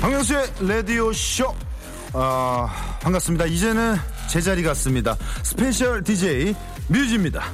박명수의 0.00 0.52
라디오 0.60 1.12
쇼. 1.12 1.54
아, 2.12 2.98
반갑습니다. 3.00 3.46
이제는 3.46 3.96
제자리 4.28 4.62
같습니다. 4.62 5.16
스페셜 5.42 6.04
DJ 6.04 6.54
뮤지입니다. 6.88 7.50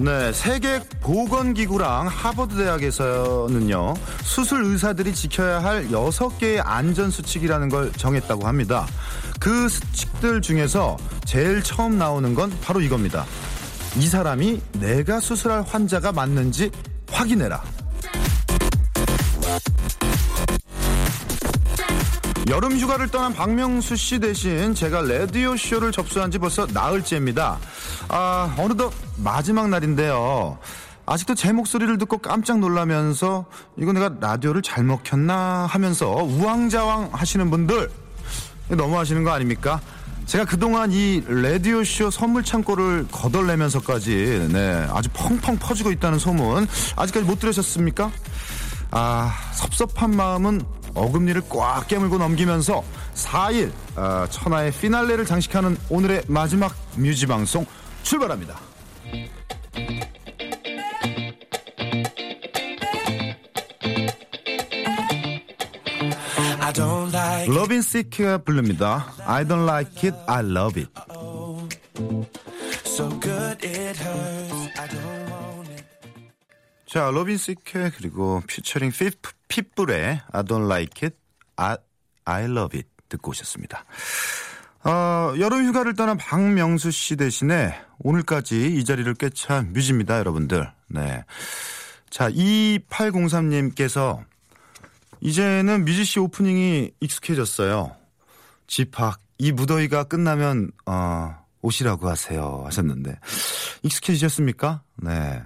네, 0.00 0.32
세계 0.32 0.80
보건기구랑 1.00 2.06
하버드 2.06 2.56
대학에서는요, 2.56 3.94
수술 4.22 4.64
의사들이 4.64 5.12
지켜야 5.12 5.60
할 5.60 5.90
여섯 5.90 6.38
개의 6.38 6.60
안전수칙이라는 6.60 7.68
걸 7.68 7.92
정했다고 7.92 8.46
합니다. 8.46 8.86
그 9.40 9.68
수칙들 9.68 10.40
중에서 10.40 10.96
제일 11.24 11.64
처음 11.64 11.98
나오는 11.98 12.32
건 12.32 12.56
바로 12.62 12.80
이겁니다. 12.80 13.26
이 13.96 14.06
사람이 14.06 14.62
내가 14.74 15.18
수술할 15.18 15.62
환자가 15.62 16.12
맞는지 16.12 16.70
확인해라. 17.10 17.60
여름 22.48 22.78
휴가를 22.78 23.08
떠난 23.08 23.34
박명수 23.34 23.96
씨 23.96 24.20
대신 24.20 24.74
제가 24.74 25.02
라디오 25.02 25.56
쇼를 25.56 25.92
접수한 25.92 26.30
지 26.30 26.38
벌써 26.38 26.66
나흘째입니다. 26.72 27.58
아, 28.08 28.54
어느덧 28.58 28.92
마지막 29.16 29.68
날인데요. 29.68 30.58
아직도 31.06 31.34
제 31.34 31.52
목소리를 31.52 31.96
듣고 31.98 32.18
깜짝 32.18 32.58
놀라면서 32.58 33.46
이거 33.76 33.92
내가 33.92 34.10
라디오를 34.20 34.62
잘못 34.62 35.02
켰나 35.02 35.66
하면서 35.66 36.08
우왕좌왕 36.08 37.10
하시는 37.12 37.50
분들 37.50 37.90
너무 38.70 38.98
하시는 38.98 39.24
거 39.24 39.30
아닙니까? 39.30 39.80
제가 40.26 40.44
그동안 40.44 40.92
이 40.92 41.22
라디오쇼 41.26 42.10
선물 42.10 42.44
창고를 42.44 43.06
거덜내면서까지 43.10 44.48
네, 44.52 44.86
아주 44.90 45.08
펑펑 45.14 45.56
퍼지고 45.58 45.90
있다는 45.90 46.18
소문 46.18 46.66
아직까지 46.96 47.24
못 47.24 47.38
들으셨습니까? 47.38 48.10
아, 48.90 49.34
섭섭한 49.54 50.10
마음은 50.10 50.60
어금니를 50.94 51.42
꽉 51.48 51.88
깨물고 51.88 52.18
넘기면서 52.18 52.84
4일 53.14 53.72
아, 53.96 54.26
천하의 54.30 54.72
피날레를 54.72 55.24
장식하는 55.24 55.78
오늘의 55.88 56.24
마지막 56.28 56.74
뮤지 56.96 57.26
방송 57.26 57.64
출발합니다. 58.08 58.58
로빈 67.48 67.82
시크가 67.82 68.38
부릅니다. 68.38 69.12
I 69.26 69.44
don't 69.44 69.64
like 69.64 70.10
it, 70.10 70.16
I 70.26 70.42
love 70.42 70.82
it. 70.82 70.90
자, 76.86 77.10
로빈 77.10 77.36
시크 77.36 77.90
그리고 77.94 78.40
퓨처링 78.48 78.90
핏, 78.90 79.20
핏불의 79.48 80.22
I 80.32 80.42
don't 80.44 80.64
like 80.64 81.06
it, 81.06 81.16
I, 81.56 81.76
I 82.24 82.44
love 82.44 82.78
it 82.78 82.88
듣고 83.10 83.32
오셨습니다. 83.32 83.84
어, 84.84 85.34
여름 85.38 85.66
휴가를 85.66 85.94
떠난 85.94 86.16
박명수 86.16 86.90
씨 86.90 87.16
대신에 87.16 87.74
오늘까지 87.98 88.76
이 88.76 88.84
자리를 88.84 89.12
꿰찬 89.14 89.72
뮤지입니다, 89.72 90.18
여러분들. 90.18 90.70
네. 90.88 91.24
자, 92.10 92.30
2803님께서 92.30 94.24
이제는 95.20 95.84
뮤지 95.84 96.04
씨 96.04 96.20
오프닝이 96.20 96.92
익숙해졌어요. 97.00 97.96
집합, 98.66 99.20
이 99.38 99.50
무더위가 99.52 100.04
끝나면, 100.04 100.70
어, 100.86 101.36
오시라고 101.60 102.08
하세요. 102.08 102.62
하셨는데. 102.66 103.18
익숙해지셨습니까? 103.82 104.82
네. 104.96 105.42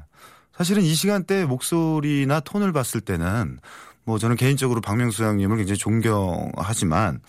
사실은 0.56 0.82
이 0.82 0.94
시간대 0.94 1.46
목소리나 1.46 2.40
톤을 2.40 2.72
봤을 2.72 3.00
때는 3.00 3.58
뭐 4.04 4.18
저는 4.18 4.36
개인적으로 4.36 4.80
박명수 4.80 5.24
형님을 5.24 5.56
굉장히 5.56 5.78
존경하지만 5.78 7.20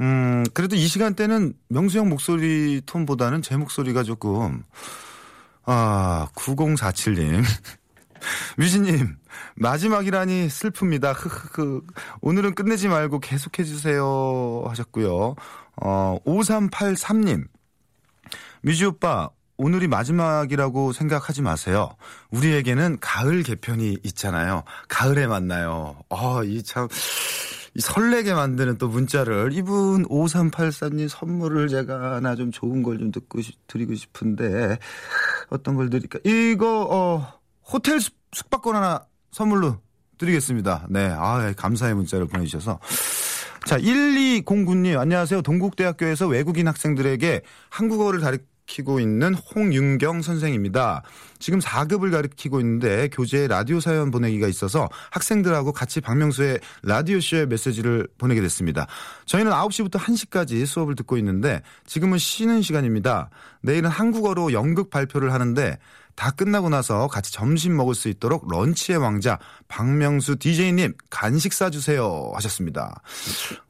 음 0.00 0.44
그래도 0.54 0.76
이 0.76 0.86
시간대는 0.86 1.54
명수 1.68 1.98
형 1.98 2.08
목소리 2.08 2.80
톤보다는 2.84 3.42
제 3.42 3.56
목소리가 3.56 4.02
조금 4.02 4.62
아 5.64 6.28
9047님 6.34 7.42
뮤지님 8.56 9.16
마지막이라니 9.56 10.48
슬픕니다. 10.48 11.14
흐흐흐 11.16 11.82
오늘은 12.20 12.54
끝내지 12.54 12.88
말고 12.88 13.20
계속해 13.20 13.64
주세요 13.64 14.64
하셨고요. 14.66 15.36
어 15.82 16.18
5383님 16.24 17.46
뮤지 18.64 18.86
오빠, 18.86 19.28
오늘이 19.58 19.88
마지막이라고 19.88 20.92
생각하지 20.92 21.42
마세요. 21.42 21.90
우리에게는 22.30 22.96
가을 22.98 23.42
개편이 23.42 23.98
있잖아요. 24.02 24.64
가을에 24.88 25.26
만나요. 25.26 25.98
아, 26.08 26.40
이 26.44 26.62
참, 26.62 26.88
이 26.90 27.53
설레게 27.78 28.34
만드는 28.34 28.78
또 28.78 28.88
문자를 28.88 29.50
이분 29.52 30.04
5384님 30.06 31.08
선물을 31.08 31.68
제가 31.68 32.16
하나 32.16 32.34
좀 32.36 32.50
좋은 32.52 32.82
걸 32.82 32.98
좀 32.98 33.10
듣고 33.10 33.40
싶- 33.42 33.58
드리고 33.66 33.94
싶은데 33.94 34.78
어떤 35.50 35.74
걸 35.74 35.90
드릴까? 35.90 36.20
이거 36.24 36.86
어 36.88 37.40
호텔 37.66 38.00
숙- 38.00 38.14
숙박권 38.32 38.76
하나 38.76 39.04
선물로 39.32 39.78
드리겠습니다. 40.18 40.86
네. 40.90 41.08
아, 41.12 41.52
감사의 41.56 41.94
문자를 41.94 42.26
보내 42.26 42.44
주셔서 42.44 42.78
자, 43.66 43.78
1209님, 43.78 44.98
안녕하세요. 44.98 45.42
동국대학교에서 45.42 46.28
외국인 46.28 46.68
학생들에게 46.68 47.40
한국어를 47.70 48.20
가르치고 48.64 49.00
있는 49.00 49.34
홍윤경 49.34 50.22
선생입니다. 50.22 51.02
지금 51.38 51.58
4급을 51.58 52.10
가르치고 52.10 52.60
있는데 52.60 53.08
교재에 53.08 53.46
라디오 53.46 53.80
사연 53.80 54.10
보내기가 54.10 54.48
있어서 54.48 54.88
학생들하고 55.10 55.72
같이 55.72 56.00
박명수의 56.00 56.60
라디오쇼의 56.82 57.46
메시지를 57.46 58.08
보내게 58.18 58.40
됐습니다. 58.40 58.86
저희는 59.26 59.52
9시부터 59.52 59.98
1시까지 59.98 60.66
수업을 60.66 60.94
듣고 60.96 61.16
있는데 61.18 61.62
지금은 61.86 62.18
쉬는 62.18 62.62
시간입니다. 62.62 63.30
내일은 63.62 63.90
한국어로 63.90 64.52
연극 64.52 64.90
발표를 64.90 65.32
하는데 65.32 65.78
다 66.16 66.30
끝나고 66.30 66.68
나서 66.68 67.08
같이 67.08 67.32
점심 67.32 67.76
먹을 67.76 67.94
수 67.94 68.08
있도록 68.08 68.48
런치의 68.48 68.98
왕자 68.98 69.38
박명수 69.68 70.36
DJ님 70.36 70.94
간식 71.10 71.52
싸주세요 71.52 72.32
하셨습니다. 72.34 73.02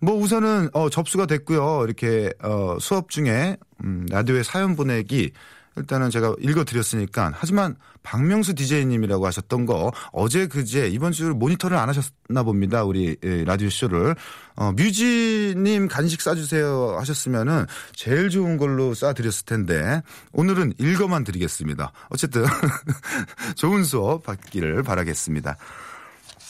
뭐 0.01 0.15
우선은 0.17 0.71
어, 0.73 0.91
접수가 0.91 1.27
됐고요. 1.27 1.85
이렇게 1.85 2.33
어, 2.43 2.77
수업 2.81 3.09
중에 3.09 3.57
음, 3.83 4.07
라디오에 4.11 4.43
사연 4.43 4.77
보내기 4.77 5.33
일단은 5.77 6.11
제가 6.11 6.35
읽어드렸으니까 6.41 7.33
하지만 7.35 7.77
박명수 8.03 8.55
DJ님이라고 8.55 9.27
하셨던 9.27 9.67
거 9.67 9.93
어제 10.13 10.47
그제 10.47 10.89
이번 10.89 11.13
주 11.13 11.35
모니터를 11.35 11.77
안 11.77 11.89
하셨나 11.89 12.43
봅니다. 12.45 12.85
우리 12.85 13.17
예, 13.25 13.45
라디오 13.45 13.71
쇼를 13.71 14.15
어, 14.57 14.73
뮤지님 14.73 15.89
간식 15.89 16.21
싸주세요 16.21 16.97
하셨으면은 16.99 17.67
제일 17.95 18.29
좋은 18.29 18.57
걸로 18.57 18.95
싸드렸을 18.95 19.47
텐데 19.47 20.03
오늘은 20.33 20.75
읽어만 20.79 21.25
드리겠습니다. 21.25 21.93
어쨌든 22.11 22.45
좋은 23.57 23.85
수업 23.85 24.23
받기를 24.25 24.83
바라겠습니다. 24.83 25.57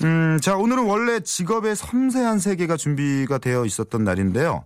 음, 0.02 0.38
자, 0.42 0.56
오늘은 0.56 0.84
원래 0.84 1.20
직업의 1.20 1.76
섬세한 1.76 2.40
세계가 2.40 2.76
준비가 2.76 3.38
되어 3.38 3.64
있었던 3.64 4.02
날인데요. 4.02 4.64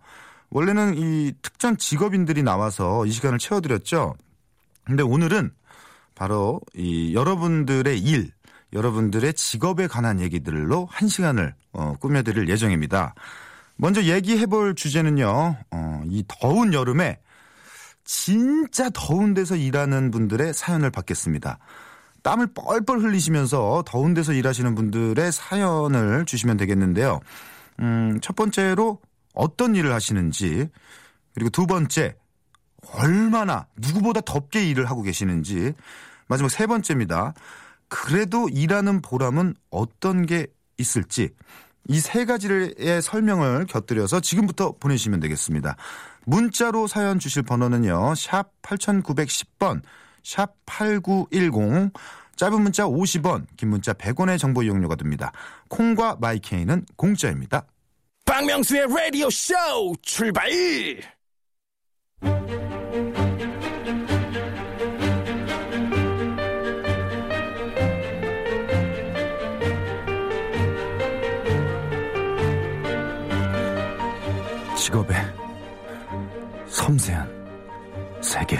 원래는 0.51 0.97
이 0.97 1.33
특정 1.43 1.77
직업인들이 1.77 2.43
나와서 2.43 3.05
이 3.05 3.11
시간을 3.11 3.39
채워드렸죠. 3.39 4.15
근데 4.89 5.03
오늘은 5.03 5.51
바로 6.15 6.63
이 6.75 7.15
여러분들의 7.15 8.01
일, 8.01 8.31
여러분들의 8.73 9.35
직업에 9.35 9.87
관한 9.87 10.19
얘기들로 10.19 10.89
한 10.91 11.09
시간을 11.09 11.55
어, 11.73 11.95
꾸며드릴 12.01 12.49
예정입니다. 12.49 13.15
먼저 13.77 14.03
얘기해볼 14.03 14.77
주제는요, 14.77 15.57
어, 15.71 16.03
이 16.07 16.25
더운 16.27 16.73
여름에 16.73 17.21
진짜 18.05 18.89
더운 18.95 19.35
데서 19.35 19.57
일하는 19.57 20.11
분들의 20.11 20.55
사연을 20.55 20.91
받겠습니다. 20.91 21.59
땀을 22.23 22.55
뻘뻘 22.55 23.01
흘리시면서 23.01 23.85
더운 23.87 24.15
데서 24.15 24.33
일하시는 24.33 24.75
분들의 24.75 25.31
사연을 25.33 26.25
주시면 26.25 26.57
되겠는데요. 26.57 27.21
음, 27.81 28.19
첫 28.23 28.35
번째로 28.35 29.03
어떤 29.35 29.77
일을 29.77 29.93
하시는지, 29.93 30.67
그리고 31.35 31.51
두 31.51 31.67
번째, 31.67 32.17
얼마나 32.93 33.67
누구보다 33.77 34.21
덥게 34.21 34.69
일을 34.69 34.89
하고 34.89 35.03
계시는지, 35.03 35.73
마지막 36.27 36.49
세 36.51 36.67
번째입니다. 36.67 37.35
그래도 37.89 38.49
일하는 38.49 39.01
보람은 39.01 39.55
어떤 39.71 40.27
게 40.27 40.47
있을지, 40.79 41.31
이 41.89 42.01
세 42.01 42.25
가지의 42.27 43.01
설명을 43.03 43.67
곁들여서 43.67 44.21
지금부터 44.21 44.73
보내시면 44.79 45.21
되겠습니다. 45.21 45.77
문자로 46.27 46.87
사연 46.87 47.19
주실 47.19 47.43
번호는요. 47.43 48.15
샵 48.15 48.51
8910번, 48.61 49.81
샵 50.23 50.55
8910, 50.67 51.91
짧은 52.37 52.63
문자 52.63 52.85
50원, 52.85 53.47
긴 53.57 53.71
문자 53.71 53.95
100원의 53.95 54.39
정보 54.39 54.63
이용료가 54.63 54.97
듭니다. 54.97 55.33
콩과 55.69 56.19
마이케이는 56.21 56.85
공짜입니다. 56.97 57.65
박명수의 58.27 58.87
라디오 58.95 59.31
쇼 59.31 59.55
출발! 60.03 60.51
직업의 74.77 75.17
섬세한 76.69 77.29
세계. 78.21 78.59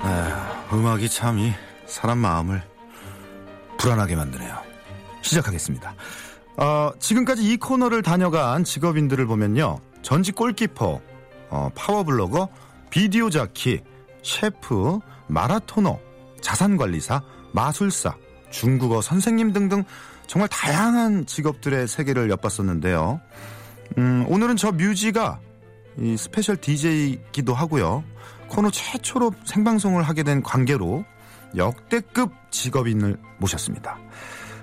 아, 0.00 0.68
음악이 0.72 1.08
참 1.08 1.38
이 1.38 1.52
사람 1.86 2.18
마음을 2.18 2.62
불안하게 3.82 4.14
만드네요. 4.14 4.56
시작하겠습니다. 5.22 5.94
어, 6.56 6.92
지금까지 7.00 7.42
이 7.42 7.56
코너를 7.56 8.02
다녀간 8.02 8.62
직업인들을 8.62 9.26
보면요. 9.26 9.80
전직 10.02 10.36
골키퍼, 10.36 11.00
어, 11.50 11.68
파워블로거, 11.74 12.48
비디오 12.90 13.28
자키, 13.28 13.80
셰프, 14.22 15.00
마라토너, 15.26 15.98
자산관리사, 16.40 17.22
마술사, 17.52 18.14
중국어 18.50 19.00
선생님 19.02 19.52
등등 19.52 19.82
정말 20.28 20.48
다양한 20.48 21.26
직업들의 21.26 21.88
세계를 21.88 22.30
엿봤었는데요. 22.30 23.20
음, 23.98 24.24
오늘은 24.28 24.56
저 24.56 24.70
뮤지가 24.70 25.40
이 25.98 26.16
스페셜 26.16 26.56
DJ이기도 26.56 27.52
하고요. 27.52 28.04
코너 28.46 28.70
최초로 28.70 29.32
생방송을 29.44 30.04
하게 30.04 30.22
된 30.22 30.40
관계로 30.42 31.04
역대급 31.56 32.32
직업인을 32.50 33.18
모셨습니다. 33.38 33.98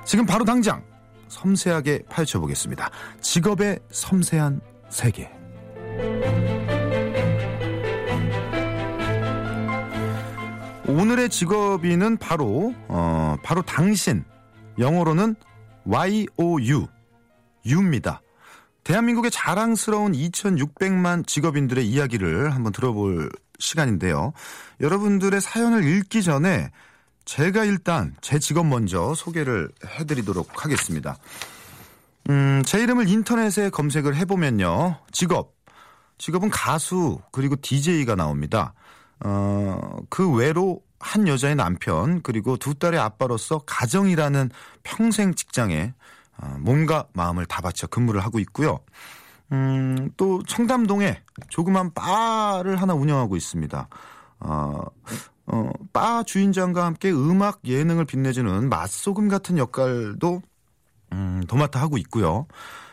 지금 0.06 0.25
바로 0.25 0.45
당장 0.45 0.83
섬세하게 1.27 2.03
파헤쳐보겠습니다. 2.09 2.89
직업의 3.21 3.80
섬세한 3.91 4.62
세계. 4.89 5.31
오늘의 10.88 11.30
직업인은 11.30 12.18
바로 12.18 12.74
어, 12.88 13.36
바로 13.44 13.62
당신 13.62 14.24
영어로는 14.80 15.36
YOU 15.88 16.88
유입니다. 17.65 18.21
대한민국의 18.83 19.30
자랑스러운 19.30 20.13
2,600만 20.13 21.27
직업인들의 21.27 21.88
이야기를 21.88 22.56
한번 22.56 22.71
들어볼 22.71 23.30
시간인데요. 23.59 24.33
여러분들의 24.81 25.39
사연을 25.41 25.85
읽기 25.85 26.23
전에 26.23 26.71
제가 27.25 27.63
일단 27.65 28.15
제 28.21 28.39
직업 28.39 28.65
먼저 28.65 29.13
소개를 29.13 29.69
해드리도록 29.85 30.65
하겠습니다. 30.65 31.17
음, 32.29 32.63
제 32.65 32.81
이름을 32.81 33.07
인터넷에 33.07 33.69
검색을 33.69 34.15
해보면요. 34.15 34.97
직업. 35.11 35.53
직업은 36.17 36.50
가수, 36.50 37.19
그리고 37.31 37.56
DJ가 37.61 38.15
나옵니다. 38.15 38.73
어, 39.23 39.97
그 40.09 40.29
외로 40.31 40.81
한 41.00 41.27
여자의 41.27 41.55
남편, 41.55 42.21
그리고 42.21 42.57
두 42.57 42.73
딸의 42.73 43.00
아빠로서 43.00 43.59
가정이라는 43.59 44.50
평생 44.83 45.33
직장에 45.33 45.94
어, 46.38 46.55
몸과 46.59 47.07
마음을 47.13 47.45
다 47.45 47.62
바쳐 47.62 47.88
근무를 47.88 48.23
하고 48.23 48.39
있고요. 48.39 48.79
음, 49.51 50.12
또 50.18 50.44
청담동에 50.44 51.22
조그만 51.50 51.94
바를 51.94 52.81
하나 52.81 52.94
운영하고 52.94 53.36
있습니다. 53.36 53.88
어, 54.42 54.81
어, 55.48 55.72
바 55.92 56.24
주인장과 56.24 56.86
함께 56.86 57.12
음악 57.12 57.62
예능을 57.66 58.06
빛내주는 58.06 58.69
맛소금 58.69 59.28
같은 59.28 59.57
역할도 59.57 60.42
음, 61.13 61.44
도맡아 61.48 61.81
하고 61.81 61.98
있고요. 61.98 62.48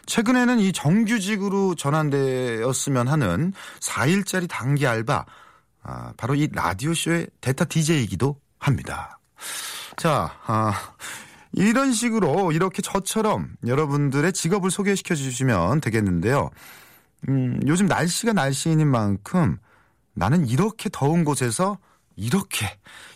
최근에는 0.07 0.61
이 0.61 0.73
정규직으로 0.73 1.75
전환되었으면 1.75 3.09
하는 3.09 3.53
4일짜리 3.81 4.49
단기 4.49 4.87
알바, 4.87 5.27
아, 5.83 6.13
바로 6.17 6.35
이 6.35 6.49
라디오쇼의 6.53 7.27
데타 7.41 7.67
DJ이기도 7.67 8.41
합니다. 8.59 9.19
자, 9.97 10.33
아, 10.47 10.73
이런 11.53 11.93
식으로 11.93 12.53
이렇게 12.53 12.83
저처럼 12.83 13.51
여러분들의 13.67 14.33
직업을 14.33 14.71
소개시켜 14.71 15.15
주시면 15.15 15.81
되겠는데요. 15.81 16.51
음, 17.29 17.61
요즘 17.67 17.87
날씨가 17.87 18.33
날씨인 18.33 18.87
만큼 18.87 19.59
나는 20.15 20.47
이렇게 20.47 20.89
더운 20.93 21.25
곳에서 21.25 21.79
이렇게, 22.17 22.67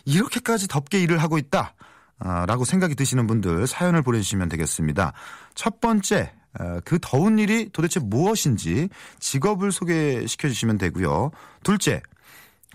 이렇게까지 0.05 0.67
덥게 0.67 1.01
일을 1.01 1.17
하고 1.17 1.37
있다. 1.37 1.73
아, 2.19 2.45
라고 2.45 2.65
생각이 2.65 2.93
드시는 2.93 3.25
분들 3.25 3.65
사연을 3.65 4.03
보내주시면 4.03 4.49
되겠습니다. 4.49 5.13
첫 5.55 5.81
번째, 5.81 6.31
아, 6.53 6.79
그 6.85 6.99
더운 7.01 7.39
일이 7.39 7.69
도대체 7.73 7.99
무엇인지 7.99 8.89
직업을 9.19 9.71
소개시켜 9.71 10.47
주시면 10.47 10.77
되고요. 10.77 11.31
둘째, 11.63 12.01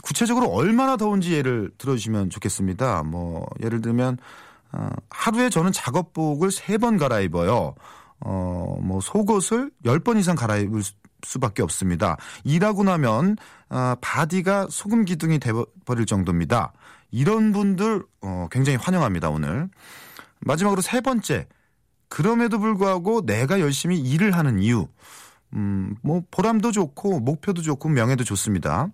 구체적으로 0.03 0.49
얼마나 0.49 0.97
더운지 0.97 1.32
예를 1.32 1.70
들어주시면 1.79 2.31
좋겠습니다. 2.31 3.05
뭐, 3.05 3.47
예를 3.62 3.81
들면, 3.81 4.19
어, 4.76 4.88
하루에 5.11 5.49
저는 5.50 5.73
작업복을 5.73 6.51
세 6.51 6.77
번 6.79 6.96
갈아입어요. 6.98 7.74
어, 8.20 8.79
뭐, 8.82 9.01
속옷을 9.01 9.70
열 9.84 10.01
번 10.01 10.19
이상 10.19 10.36
갈아입을 10.36 10.82
수- 10.82 10.93
수밖에 11.24 11.62
없습니다. 11.62 12.17
일하고 12.44 12.84
나면, 12.84 13.36
아, 13.69 13.96
바디가 14.01 14.69
소금 14.70 15.05
기둥이 15.06 15.39
돼버릴 15.39 16.06
정도입니다. 16.06 16.72
이런 17.10 17.53
분들, 17.53 18.05
어, 18.22 18.48
굉장히 18.51 18.77
환영합니다, 18.77 19.31
오늘. 19.31 19.69
마지막으로 20.41 20.82
세 20.82 21.01
번째. 21.01 21.46
그럼에도 22.08 22.58
불구하고 22.58 23.24
내가 23.27 23.60
열심히 23.60 23.98
일을 23.98 24.32
하는 24.32 24.60
이유. 24.60 24.86
음, 25.55 25.96
뭐, 26.03 26.22
보람도 26.31 26.70
좋고, 26.72 27.20
목표도 27.20 27.62
좋고, 27.62 27.89
명예도 27.89 28.24
좋습니다. 28.24 28.89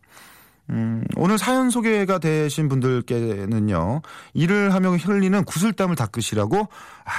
음, 0.72 1.04
오늘 1.16 1.36
사연 1.36 1.68
소개가 1.68 2.18
되신 2.18 2.68
분들께는요, 2.68 4.00
일을 4.32 4.72
하며 4.72 4.92
흘리는 4.92 5.44
구슬땀을 5.44 5.96
닦으시라고, 5.96 6.60
아, 7.04 7.10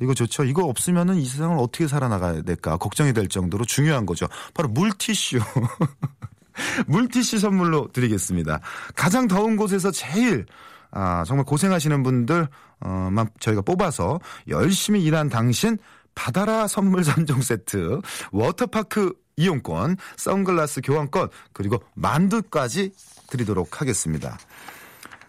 이거 0.00 0.14
좋죠. 0.14 0.44
이거 0.44 0.64
없으면은 0.64 1.16
이 1.16 1.26
세상을 1.26 1.56
어떻게 1.58 1.88
살아나가야 1.88 2.42
될까 2.42 2.76
걱정이 2.76 3.12
될 3.12 3.28
정도로 3.28 3.64
중요한 3.64 4.06
거죠. 4.06 4.26
바로 4.54 4.68
물티슈. 4.68 5.40
물티슈 6.86 7.38
선물로 7.40 7.88
드리겠습니다. 7.92 8.60
가장 8.94 9.26
더운 9.26 9.56
곳에서 9.56 9.90
제일 9.90 10.46
아, 10.92 11.24
정말 11.26 11.44
고생하시는 11.44 12.02
분들 12.02 12.48
어만 12.80 13.28
저희가 13.40 13.62
뽑아서 13.62 14.20
열심히 14.48 15.02
일한 15.04 15.28
당신 15.28 15.78
바다라 16.14 16.66
선물 16.66 17.02
3종 17.02 17.42
세트, 17.42 18.00
워터파크 18.32 19.12
이용권, 19.40 19.96
선글라스 20.16 20.82
교환권, 20.84 21.30
그리고 21.52 21.82
만두까지 21.94 22.92
드리도록 23.30 23.80
하겠습니다. 23.80 24.38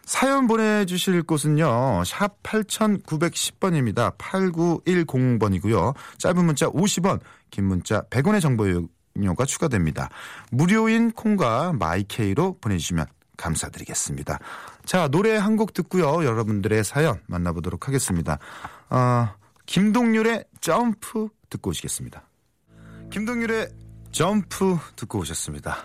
사연 0.06 0.48
보내주실 0.48 1.24
곳은요, 1.24 2.04
샵 2.06 2.44
8910번입니다. 2.44 4.18
8910번이고요. 4.18 5.96
짧은 6.18 6.44
문자 6.46 6.68
50원, 6.68 7.22
긴 7.50 7.66
문자 7.66 8.02
100원의 8.10 8.42
정보용료가 8.42 9.46
추가됩니다. 9.46 10.10
무료인 10.52 11.12
콩과 11.12 11.74
마이케이로 11.74 12.58
보내주시면 12.60 13.06
감사드리겠습니다. 13.38 14.40
자, 14.86 15.08
노래 15.08 15.38
한 15.38 15.56
곡 15.56 15.74
듣고요. 15.74 16.26
여러분들의 16.26 16.84
사연 16.84 17.22
만나보도록 17.28 17.88
하겠습니다. 17.88 18.38
어, 18.90 19.30
김동률의 19.66 20.46
점프 20.60 21.30
듣고 21.50 21.70
오시겠습니다. 21.70 22.24
김동률의 23.12 23.70
점프 24.12 24.78
듣고 24.96 25.20
오셨습니다. 25.20 25.78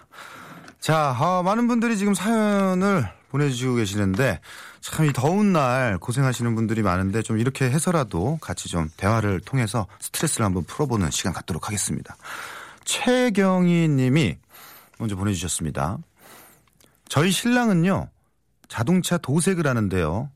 자, 0.80 1.16
어, 1.18 1.42
많은 1.42 1.68
분들이 1.68 1.97
지금 1.97 2.14
사연을 2.14 3.09
보내주시고 3.30 3.75
계시는데 3.76 4.40
참 4.80 5.04
이 5.06 5.12
더운 5.12 5.52
날 5.52 5.99
고생하시는 5.99 6.54
분들이 6.54 6.80
많은데 6.80 7.23
좀 7.23 7.38
이렇게 7.38 7.68
해서라도 7.68 8.38
같이 8.40 8.68
좀 8.68 8.88
대화를 8.97 9.40
통해서 9.40 9.88
스트레스를 10.00 10.47
한번 10.47 10.62
풀어보는 10.62 11.11
시간 11.11 11.33
갖도록 11.33 11.66
하겠습니다. 11.66 12.16
최경희 12.85 13.88
님이 13.88 14.38
먼저 14.99 15.16
보내주셨습니다. 15.16 15.99
저희 17.09 17.33
신랑은요, 17.33 18.09
자동차 18.68 19.18
도색을 19.18 19.66
하는데요, 19.66 20.30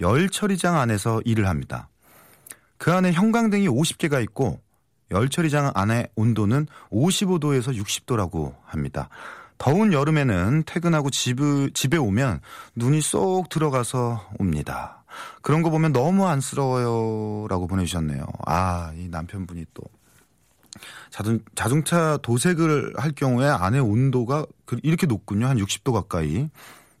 열 0.00 0.28
처리장 0.28 0.76
안에서 0.78 1.20
일을 1.24 1.48
합니다. 1.48 1.88
그 2.78 2.92
안에 2.92 3.12
형광등이 3.12 3.68
50개가 3.68 4.20
있고, 4.24 4.60
열 5.12 5.28
처리장 5.28 5.70
안에 5.74 6.08
온도는 6.16 6.66
55도에서 6.90 7.76
60도라고 7.78 8.54
합니다. 8.64 9.08
더운 9.58 9.92
여름에는 9.92 10.64
퇴근하고 10.66 11.10
집, 11.10 11.38
집에 11.74 11.96
오면 11.96 12.40
눈이 12.74 13.00
쏙 13.00 13.48
들어가서 13.48 14.28
옵니다. 14.38 15.04
그런 15.42 15.62
거 15.62 15.70
보면 15.70 15.92
너무 15.92 16.26
안쓰러워요. 16.26 17.46
라고 17.48 17.68
보내주셨네요. 17.68 18.26
아, 18.46 18.92
이 18.96 19.08
남편분이 19.08 19.66
또. 19.74 19.82
자동, 21.10 21.38
자동차 21.54 22.16
도색을 22.22 22.94
할 22.96 23.12
경우에 23.12 23.46
안에 23.46 23.78
온도가 23.78 24.46
그 24.64 24.78
이렇게 24.82 25.06
높군요. 25.06 25.46
한 25.46 25.58
60도 25.58 25.92
가까이. 25.92 26.48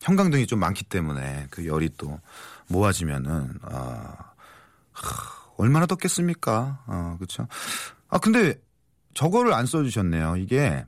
형광등이 0.00 0.46
좀 0.46 0.58
많기 0.58 0.84
때문에 0.84 1.46
그 1.50 1.66
열이 1.66 1.90
또 1.96 2.20
모아지면은, 2.68 3.54
아, 3.62 4.14
하, 4.92 5.32
얼마나 5.56 5.86
덥겠습니까? 5.86 6.82
아, 6.86 7.16
그쵸. 7.18 7.46
아, 8.12 8.18
근데 8.18 8.54
저거를 9.14 9.54
안 9.54 9.64
써주셨네요. 9.64 10.36
이게, 10.36 10.84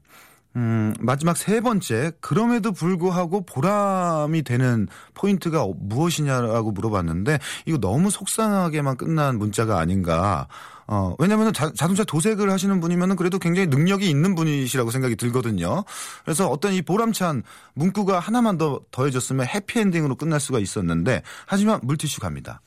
음, 0.57 0.95
마지막 1.00 1.38
세 1.38 1.62
번째, 1.62 2.12
그럼에도 2.21 2.71
불구하고 2.71 3.47
보람이 3.47 4.43
되는 4.43 4.87
포인트가 5.14 5.66
무엇이냐라고 5.75 6.71
물어봤는데, 6.73 7.38
이거 7.64 7.78
너무 7.78 8.11
속상하게만 8.11 8.99
끝난 8.99 9.38
문자가 9.38 9.78
아닌가. 9.78 10.49
어, 10.87 11.14
왜냐면 11.19 11.54
자, 11.54 11.73
자동차 11.75 12.04
도색을 12.04 12.50
하시는 12.50 12.78
분이면 12.78 13.16
그래도 13.16 13.38
굉장히 13.38 13.69
능력이 13.69 14.09
있는 14.09 14.35
분이시라고 14.35 14.90
생각이 14.90 15.16
들거든요. 15.16 15.83
그래서 16.25 16.47
어떤 16.49 16.75
이 16.75 16.83
보람찬 16.83 17.43
문구가 17.73 18.19
하나만 18.19 18.59
더 18.59 18.83
더해졌으면 18.90 19.47
해피엔딩으로 19.47 20.16
끝날 20.16 20.40
수가 20.40 20.59
있었는데, 20.59 21.23
하지만 21.47 21.81
물티슈 21.85 22.21
갑니다. 22.21 22.61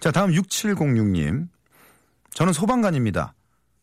자, 0.00 0.10
다음 0.10 0.30
6706님. 0.30 1.48
저는 2.30 2.54
소방관입니다. 2.54 3.34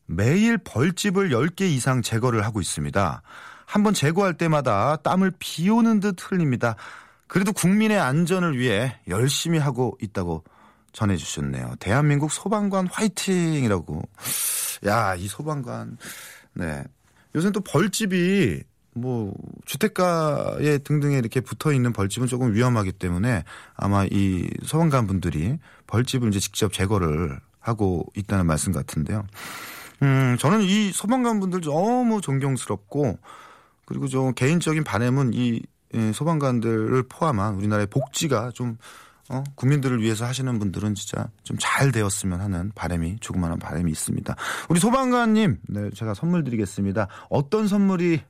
매일 0.05 0.57
벌집을 0.57 1.29
10개 1.29 1.61
이상 1.61 2.01
제거를 2.01 2.45
하고 2.45 2.61
있습니다. 2.61 3.21
한번 3.65 3.93
제거할 3.93 4.35
때마다 4.35 4.97
땀을 4.97 5.33
비 5.39 5.69
오는 5.69 5.99
듯 5.99 6.15
흘립니다. 6.19 6.75
그래도 7.27 7.51
국민의 7.53 7.99
안전을 7.99 8.57
위해 8.59 8.99
열심히 9.07 9.57
하고 9.57 9.97
있다고 10.01 10.43
전해주셨네요. 10.91 11.75
대한민국 11.79 12.31
소방관 12.31 12.87
화이팅이라고. 12.87 14.01
야, 14.85 15.15
이 15.15 15.27
소방관. 15.27 15.97
네. 16.53 16.83
요새는 17.35 17.53
또 17.53 17.61
벌집이 17.61 18.61
뭐 18.95 19.33
주택가에 19.65 20.77
등등에 20.79 21.17
이렇게 21.17 21.41
붙어 21.41 21.73
있는 21.73 21.93
벌집은 21.93 22.27
조금 22.27 22.53
위험하기 22.53 22.91
때문에 22.93 23.43
아마 23.75 24.05
이 24.05 24.47
소방관 24.63 25.07
분들이 25.07 25.57
벌집을 25.87 26.29
이제 26.29 26.39
직접 26.39 26.71
제거를 26.71 27.39
하고 27.59 28.05
있다는 28.15 28.45
말씀 28.45 28.71
같은데요. 28.71 29.25
음, 30.03 30.35
저는 30.37 30.61
이 30.61 30.91
소방관 30.91 31.39
분들 31.39 31.61
너무 31.61 32.19
존경스럽고 32.21 33.17
그리고 33.85 34.07
좀 34.07 34.33
개인적인 34.33 34.83
바램은 34.83 35.31
이 35.33 35.61
소방관들을 36.13 37.03
포함한 37.03 37.55
우리나라의 37.55 37.87
복지가 37.87 38.51
좀 38.53 38.77
어, 39.29 39.43
국민들을 39.55 40.01
위해서 40.01 40.25
하시는 40.25 40.59
분들은 40.59 40.95
진짜 40.95 41.29
좀 41.43 41.57
잘 41.59 41.91
되었으면 41.91 42.41
하는 42.41 42.71
바람이 42.75 43.17
조그마한 43.21 43.57
바람이 43.59 43.89
있습니다. 43.91 44.35
우리 44.69 44.79
소방관님, 44.79 45.59
네, 45.69 45.89
제가 45.95 46.13
선물 46.13 46.43
드리겠습니다. 46.43 47.07
어떤 47.29 47.67
선물이 47.67 48.21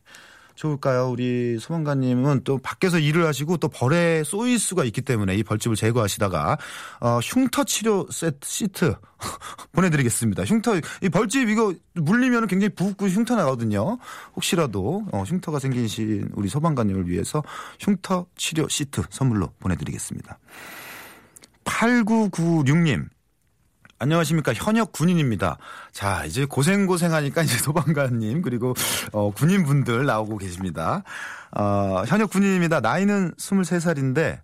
좋을까요? 0.56 1.10
우리 1.10 1.58
소방관님은 1.60 2.42
또 2.44 2.58
밖에서 2.58 3.00
일을 3.00 3.26
하시고 3.26 3.58
또 3.58 3.68
벌에 3.68 4.24
쏘일 4.24 4.60
수가 4.60 4.84
있기 4.86 5.02
때문에 5.02 5.36
이 5.36 5.44
벌집을 5.44 5.76
제거하시다가 5.76 6.58
어, 7.02 7.20
흉터 7.20 7.64
치료 7.64 8.08
세트 8.12 8.48
시트 8.48 8.96
보내드리겠습니다. 9.74 10.44
흉터 10.44 10.76
이 11.02 11.10
벌집 11.10 11.50
이거 11.50 11.74
물리면 11.94 12.48
굉장히 12.48 12.74
붓고 12.74 13.08
흉터 13.08 13.36
나거든요. 13.36 13.98
혹시라도 14.36 15.06
어, 15.12 15.24
흉터가 15.24 15.60
생기신 15.60 16.30
우리 16.34 16.50
소방관님을 16.50 17.10
위해서 17.10 17.44
흉터 17.80 18.26
치료 18.36 18.68
시트 18.68 19.02
선물로 19.10 19.50
보내드리겠습니다. 19.60 20.38
8996님. 21.66 23.08
안녕하십니까. 24.04 24.54
현역 24.54 24.92
군인입니다. 24.92 25.58
자, 25.94 26.26
이제 26.26 26.44
고생고생하니까 26.46 27.42
이제 27.44 27.58
소방관님, 27.58 28.42
그리고, 28.42 28.74
어, 29.14 29.32
군인분들 29.32 30.06
나오고 30.06 30.38
계십니다. 30.40 31.04
어, 31.56 32.04
현역 32.06 32.30
군인입니다. 32.30 32.82
나이는 32.82 33.32
23살인데, 33.36 34.42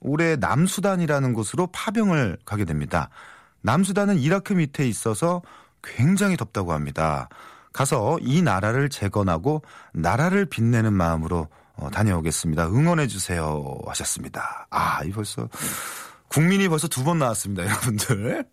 올해 0.00 0.36
남수단이라는 0.36 1.32
곳으로 1.32 1.66
파병을 1.72 2.38
가게 2.44 2.64
됩니다. 2.64 3.08
남수단은 3.62 4.18
이라크 4.18 4.52
밑에 4.52 4.86
있어서 4.86 5.42
굉장히 5.82 6.36
덥다고 6.36 6.72
합니다. 6.72 7.28
가서 7.72 8.18
이 8.20 8.40
나라를 8.42 8.88
재건하고 8.88 9.62
나라를 9.94 10.46
빛내는 10.46 10.92
마음으로 10.92 11.48
어, 11.74 11.90
다녀오겠습니다. 11.90 12.66
응원해 12.68 13.08
주세요. 13.08 13.64
하셨습니다. 13.86 14.66
아, 14.70 15.02
이 15.04 15.10
벌써. 15.10 15.48
국민이 16.28 16.66
벌써 16.68 16.88
두 16.88 17.04
번 17.04 17.18
나왔습니다, 17.18 17.64
여러분들. 17.64 18.44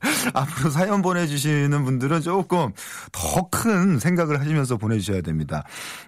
앞으로 0.34 0.70
사연 0.70 1.02
보내주시는 1.02 1.84
분들은 1.84 2.20
조금 2.20 2.72
더 3.12 3.48
큰 3.50 3.98
생각을 3.98 4.40
하시면서 4.40 4.76
보내주셔야 4.76 5.20
됩니다. 5.20 5.64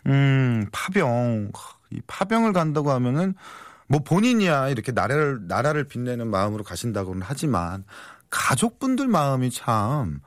음, 0.06 0.66
파병. 0.72 1.52
이 1.90 2.00
파병을 2.06 2.52
간다고 2.52 2.90
하면은 2.90 3.34
뭐 3.86 4.00
본인이야 4.00 4.68
이렇게 4.70 4.90
나라를, 4.92 5.46
나라를 5.46 5.84
빛내는 5.84 6.28
마음으로 6.28 6.64
가신다고는 6.64 7.22
하지만 7.24 7.84
가족분들 8.30 9.06
마음이 9.06 9.50
참, 9.52 10.20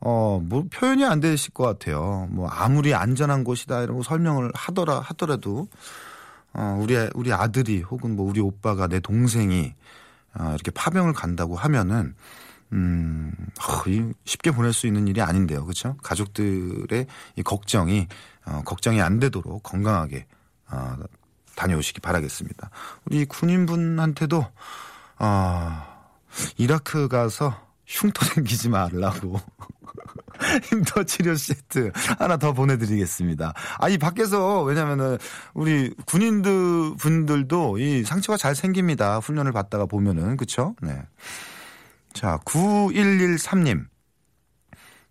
어, 0.00 0.40
뭐 0.44 0.66
표현이 0.70 1.04
안 1.04 1.20
되실 1.20 1.54
것 1.54 1.64
같아요. 1.64 2.28
뭐 2.30 2.48
아무리 2.48 2.94
안전한 2.94 3.44
곳이다 3.44 3.82
이런 3.82 3.96
거 3.96 4.02
설명을 4.02 4.52
하더라, 4.54 5.00
하더라도 5.00 5.68
어, 6.52 6.78
우리, 6.80 6.96
우리 7.14 7.32
아들이 7.32 7.80
혹은 7.80 8.14
뭐 8.14 8.28
우리 8.28 8.40
오빠가 8.40 8.86
내 8.86 9.00
동생이 9.00 9.72
어, 10.34 10.50
이렇게 10.54 10.70
파병을 10.70 11.14
간다고 11.14 11.56
하면은 11.56 12.14
음, 12.72 13.32
어, 13.60 13.84
쉽게 14.24 14.50
보낼 14.50 14.72
수 14.72 14.86
있는 14.86 15.06
일이 15.06 15.20
아닌데요. 15.20 15.64
그렇죠? 15.64 15.96
가족들의 16.02 17.06
이 17.36 17.42
걱정이 17.42 18.08
어, 18.46 18.62
걱정이 18.64 19.00
안 19.00 19.20
되도록 19.20 19.62
건강하게 19.62 20.26
어, 20.70 20.96
다녀오시기 21.54 22.00
바라겠습니다. 22.00 22.70
우리 23.04 23.24
군인분한테도 23.26 24.46
어, 25.18 25.92
이라크 26.56 27.08
가서 27.08 27.54
흉터 27.86 28.24
생기지 28.24 28.70
말라고 28.70 29.38
흉터 30.64 31.04
치료 31.04 31.34
세트 31.36 31.92
하나 32.18 32.36
더 32.36 32.52
보내드리겠습니다. 32.52 33.52
아, 33.78 33.88
이 33.88 33.98
밖에서 33.98 34.62
왜냐면은 34.62 35.18
우리 35.54 35.94
군인들 36.06 36.96
분들도 36.98 37.78
이 37.78 38.04
상처가 38.04 38.36
잘 38.36 38.54
생깁니다. 38.54 39.18
훈련을 39.18 39.52
받다가 39.52 39.86
보면은 39.86 40.36
그쵸? 40.36 40.74
네. 40.80 41.02
자, 42.12 42.38
9113님. 42.44 43.86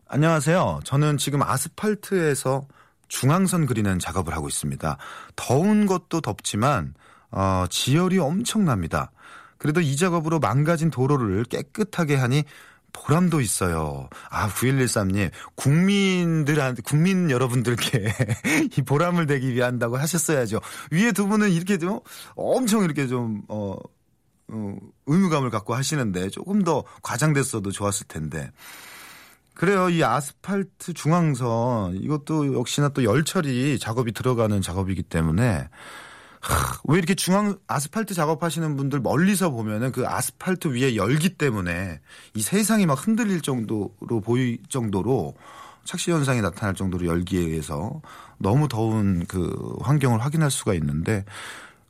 안녕하세요. 0.08 0.82
저는 0.84 1.18
지금 1.18 1.42
아스팔트에서 1.42 2.68
중앙선 3.08 3.66
그리는 3.66 3.98
작업을 3.98 4.34
하고 4.36 4.48
있습니다. 4.48 4.98
더운 5.36 5.86
것도 5.88 6.22
덥지만 6.22 6.94
어, 7.32 7.66
지열이 7.70 8.20
엄청납니다. 8.20 9.12
그래도 9.58 9.82
이 9.82 9.96
작업으로 9.96 10.40
망가진 10.40 10.92
도로를 10.92 11.44
깨끗하게 11.46 12.16
하니 12.16 12.44
보람도 12.94 13.42
있어요. 13.42 14.10
아, 14.30 14.50
9113님, 14.50 15.32
국민들한테, 15.56 16.82
국민 16.82 17.32
여러분들께 17.32 18.14
이 18.78 18.82
보람을 18.82 19.26
내기 19.28 19.54
위한다고 19.54 19.98
하셨어야죠. 19.98 20.60
위에 20.92 21.14
두 21.14 21.28
분은 21.28 21.52
이렇게 21.52 21.78
좀 21.78 22.00
엄청 22.36 22.84
이렇게 22.84 23.08
좀, 23.08 23.44
어, 23.48 23.72
어, 23.72 23.78
의무감을 25.06 25.50
갖고 25.50 25.74
하시는데 25.74 26.30
조금 26.30 26.64
더 26.64 26.84
과장됐어도 27.04 27.72
좋았을 27.72 28.08
텐데. 28.08 28.52
그래요. 29.54 29.90
이 29.90 30.04
아스팔트 30.04 30.94
중앙선, 30.94 31.96
이것도 31.98 32.56
역시나 32.58 32.90
또 32.90 33.04
열처리 33.04 33.80
작업이 33.80 34.12
들어가는 34.12 34.62
작업이기 34.62 35.04
때문에 35.04 35.68
왜 36.86 36.98
이렇게 36.98 37.14
중앙 37.14 37.58
아스팔트 37.68 38.14
작업하시는 38.14 38.76
분들 38.76 39.00
멀리서 39.02 39.52
보면은 39.52 39.92
그 39.92 40.08
아스팔트 40.08 40.70
위에 40.70 40.96
열기 40.96 41.30
때문에 41.30 42.00
이 42.34 42.42
세상이 42.42 42.86
막 42.86 43.06
흔들릴 43.06 43.42
정도로 43.42 44.22
보일 44.24 44.60
정도로 44.70 45.36
착시 45.84 46.12
현상이 46.12 46.42
나타날 46.42 46.74
정도로 46.74 47.06
열기에 47.06 47.42
의해서 47.42 48.02
너무 48.38 48.68
더운 48.68 49.26
그 49.28 49.76
환경을 49.82 50.24
확인할 50.24 50.50
수가 50.50 50.74
있는데 50.76 51.26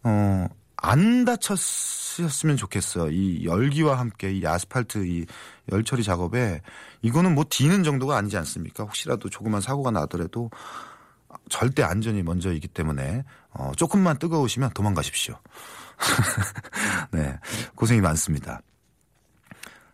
어 0.03 0.48
안 0.81 1.25
다쳤으면 1.25 2.57
좋겠어. 2.57 3.11
이 3.11 3.45
열기와 3.45 4.00
함께 4.00 4.31
이 4.31 4.45
아스팔트 4.45 5.05
이 5.05 5.25
열처리 5.71 6.03
작업에 6.03 6.61
이거는 7.03 7.35
뭐 7.35 7.45
디는 7.47 7.83
정도가 7.83 8.17
아니지 8.17 8.35
않습니까? 8.38 8.83
혹시라도 8.83 9.29
조그만 9.29 9.61
사고가 9.61 9.91
나더라도 9.91 10.50
절대 11.50 11.83
안전이 11.83 12.23
먼저이기 12.23 12.67
때문에 12.67 13.23
어, 13.51 13.71
조금만 13.77 14.17
뜨거우시면 14.17 14.71
도망가십시오. 14.71 15.38
네, 17.11 17.38
고생이 17.75 18.01
많습니다. 18.01 18.61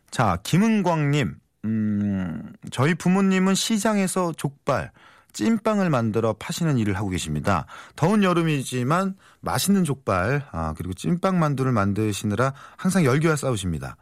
자, 0.10 0.38
김은광님, 0.44 1.36
음, 1.65 2.53
저희 2.72 2.96
부모님은 2.96 3.56
시장에서 3.56 4.32
족발, 4.38 4.91
찐빵을 5.34 5.89
만들어 5.89 6.34
파시는 6.34 6.77
일을 6.77 6.96
하고 6.96 7.10
계십니다. 7.10 7.65
더운 7.96 8.24
여름이지만 8.24 9.15
맛있는 9.41 9.84
족발, 9.84 10.48
아, 10.51 10.74
그리고 10.77 10.93
찐빵 10.93 11.39
만두를 11.39 11.72
만드시느라 11.72 12.53
항상 12.75 13.03
열기와 13.05 13.36
싸우십니다. 13.36 13.98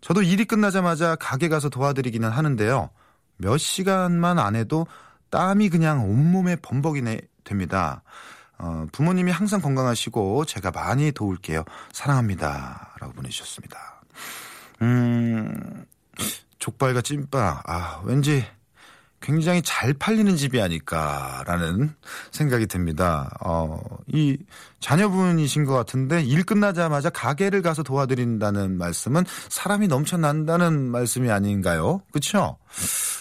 저도 0.00 0.22
일이 0.22 0.44
끝나자마자 0.44 1.16
가게 1.16 1.48
가서 1.48 1.70
도와드리기는 1.70 2.28
하는데요. 2.28 2.90
몇 3.38 3.56
시간만 3.56 4.38
안 4.38 4.54
해도 4.54 4.86
땀이 5.30 5.70
그냥 5.70 6.08
온몸에 6.08 6.56
범벅이네 6.56 7.20
됩니다. 7.42 8.02
어, 8.58 8.86
부모님이 8.92 9.32
항상 9.32 9.60
건강하시고 9.60 10.44
제가 10.44 10.70
많이 10.70 11.10
도울게요. 11.10 11.64
사랑합니다. 11.92 12.94
라고 13.00 13.12
보내주셨습니다. 13.14 14.02
음, 14.82 15.84
족발과 16.58 17.02
찐빵. 17.02 17.62
아, 17.64 18.00
왠지 18.04 18.44
굉장히 19.24 19.62
잘 19.62 19.94
팔리는 19.94 20.36
집이 20.36 20.60
아닐까라는 20.60 21.94
생각이 22.30 22.66
듭니다. 22.66 23.30
어, 23.40 23.80
이 24.06 24.36
자녀분이신 24.80 25.64
것 25.64 25.72
같은데 25.72 26.22
일 26.22 26.44
끝나자마자 26.44 27.08
가게를 27.08 27.62
가서 27.62 27.82
도와드린다는 27.82 28.76
말씀은 28.76 29.24
사람이 29.48 29.88
넘쳐난다는 29.88 30.90
말씀이 30.90 31.30
아닌가요? 31.30 32.02
그렇죠? 32.12 32.58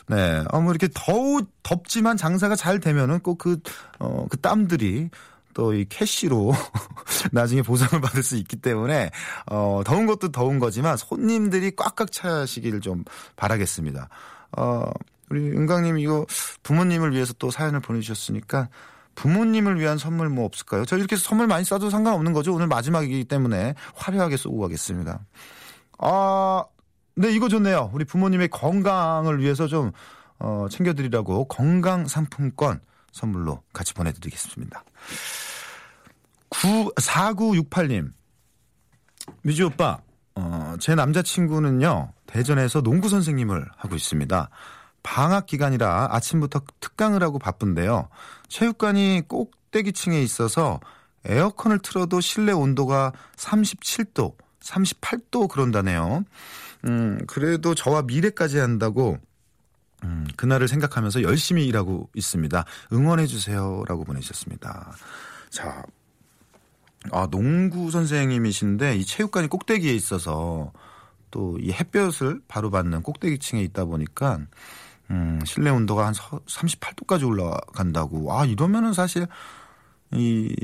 네. 0.07 0.43
어, 0.51 0.59
뭐 0.59 0.71
이렇게 0.71 0.89
더우 0.93 1.43
덥지만 1.63 2.17
장사가 2.17 2.57
잘 2.57 2.81
되면은 2.81 3.19
꼭 3.19 3.37
그, 3.37 3.59
어, 3.99 4.25
그 4.29 4.37
땀들이 4.37 5.09
또이 5.53 5.85
캐시로 5.87 6.51
나중에 7.31 7.61
보상을 7.61 8.01
받을 8.01 8.23
수 8.23 8.35
있기 8.35 8.57
때문에 8.57 9.09
어, 9.45 9.83
더운 9.85 10.05
것도 10.05 10.33
더운 10.33 10.59
거지만 10.59 10.97
손님들이 10.97 11.73
꽉꽉 11.77 12.11
차시길 12.11 12.81
좀 12.81 13.05
바라겠습니다. 13.37 14.09
어, 14.57 14.91
우리 15.29 15.49
은강님 15.51 15.97
이거 15.99 16.25
부모님을 16.63 17.13
위해서 17.13 17.33
또 17.33 17.51
사연을 17.51 17.79
보내주셨으니까 17.79 18.69
부모님을 19.15 19.79
위한 19.79 19.97
선물 19.97 20.29
뭐 20.29 20.45
없을까요? 20.45 20.85
저 20.85 20.97
이렇게 20.97 21.15
선물 21.15 21.47
많이 21.47 21.63
쏴도 21.63 21.89
상관없는 21.89 22.33
거죠. 22.33 22.53
오늘 22.53 22.67
마지막이기 22.67 23.25
때문에 23.25 23.75
화려하게 23.95 24.37
쏘고 24.37 24.59
가겠습니다. 24.59 25.19
아, 25.99 26.65
네, 27.15 27.31
이거 27.31 27.47
좋네요. 27.47 27.91
우리 27.93 28.05
부모님의 28.05 28.49
건강을 28.49 29.39
위해서 29.39 29.67
좀, 29.67 29.91
어, 30.39 30.67
챙겨드리라고 30.69 31.45
건강 31.45 32.07
상품권 32.07 32.81
선물로 33.11 33.61
같이 33.71 33.93
보내드리겠습니다. 33.93 34.83
9, 36.49 36.91
4968님. 36.95 38.11
뮤지 39.43 39.63
오빠, 39.63 39.99
어, 40.35 40.75
제 40.79 40.95
남자친구는요, 40.95 42.11
대전에서 42.25 42.81
농구 42.81 43.09
선생님을 43.09 43.69
하고 43.77 43.95
있습니다. 43.95 44.49
방학 45.03 45.45
기간이라 45.45 46.09
아침부터 46.11 46.61
특강을 46.79 47.21
하고 47.21 47.37
바쁜데요. 47.39 48.09
체육관이 48.47 49.23
꼭대기층에 49.27 50.21
있어서 50.21 50.79
에어컨을 51.25 51.79
틀어도 51.79 52.21
실내 52.21 52.51
온도가 52.51 53.13
37도, 53.35 54.35
38도 54.61 55.47
그런다네요. 55.49 56.23
음, 56.85 57.19
그래도 57.27 57.75
저와 57.75 58.03
미래까지 58.03 58.57
한다고 58.57 59.17
음, 60.03 60.27
그날을 60.35 60.67
생각하면서 60.67 61.21
열심히 61.23 61.65
일하고 61.65 62.09
있습니다. 62.13 62.65
응원해 62.91 63.25
주세요라고 63.25 64.03
보내주셨습니다. 64.03 64.93
자, 65.49 65.83
아, 67.11 67.27
농구 67.31 67.91
선생님이신데 67.91 68.97
이 68.97 69.05
체육관이 69.05 69.47
꼭대기에 69.47 69.93
있어서 69.93 70.71
또 71.31 71.57
이 71.59 71.71
햇볕을 71.71 72.41
바로 72.47 72.69
받는 72.69 73.01
꼭대기층에 73.01 73.61
있다 73.63 73.85
보니까 73.85 74.39
음, 75.11 75.39
실내 75.45 75.69
온도가 75.69 76.07
한 76.07 76.13
38도까지 76.13 77.27
올라간다고. 77.27 78.33
아, 78.33 78.45
이러면은 78.45 78.93
사실 78.93 79.27
이 80.11 80.55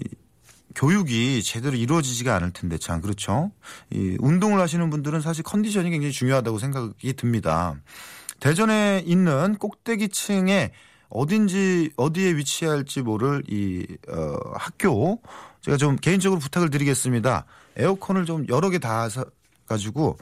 교육이 0.75 1.43
제대로 1.43 1.75
이루어지지가 1.75 2.35
않을 2.35 2.51
텐데 2.51 2.77
참 2.77 3.01
그렇죠. 3.01 3.51
이 3.89 4.17
운동을 4.19 4.59
하시는 4.59 4.89
분들은 4.89 5.21
사실 5.21 5.43
컨디션이 5.43 5.89
굉장히 5.89 6.11
중요하다고 6.11 6.59
생각이 6.59 7.13
듭니다. 7.13 7.75
대전에 8.39 9.03
있는 9.05 9.55
꼭대기층에 9.55 10.71
어딘지 11.09 11.91
어디에 11.97 12.35
위치할지 12.35 13.01
모를 13.01 13.43
이 13.49 13.85
어, 14.09 14.37
학교 14.53 15.21
제가 15.61 15.77
좀 15.77 15.95
개인적으로 15.95 16.39
부탁을 16.39 16.69
드리겠습니다. 16.69 17.45
에어컨을 17.77 18.25
좀 18.25 18.45
여러 18.47 18.69
개 18.69 18.77
다 18.79 19.07
가지고 19.65 20.17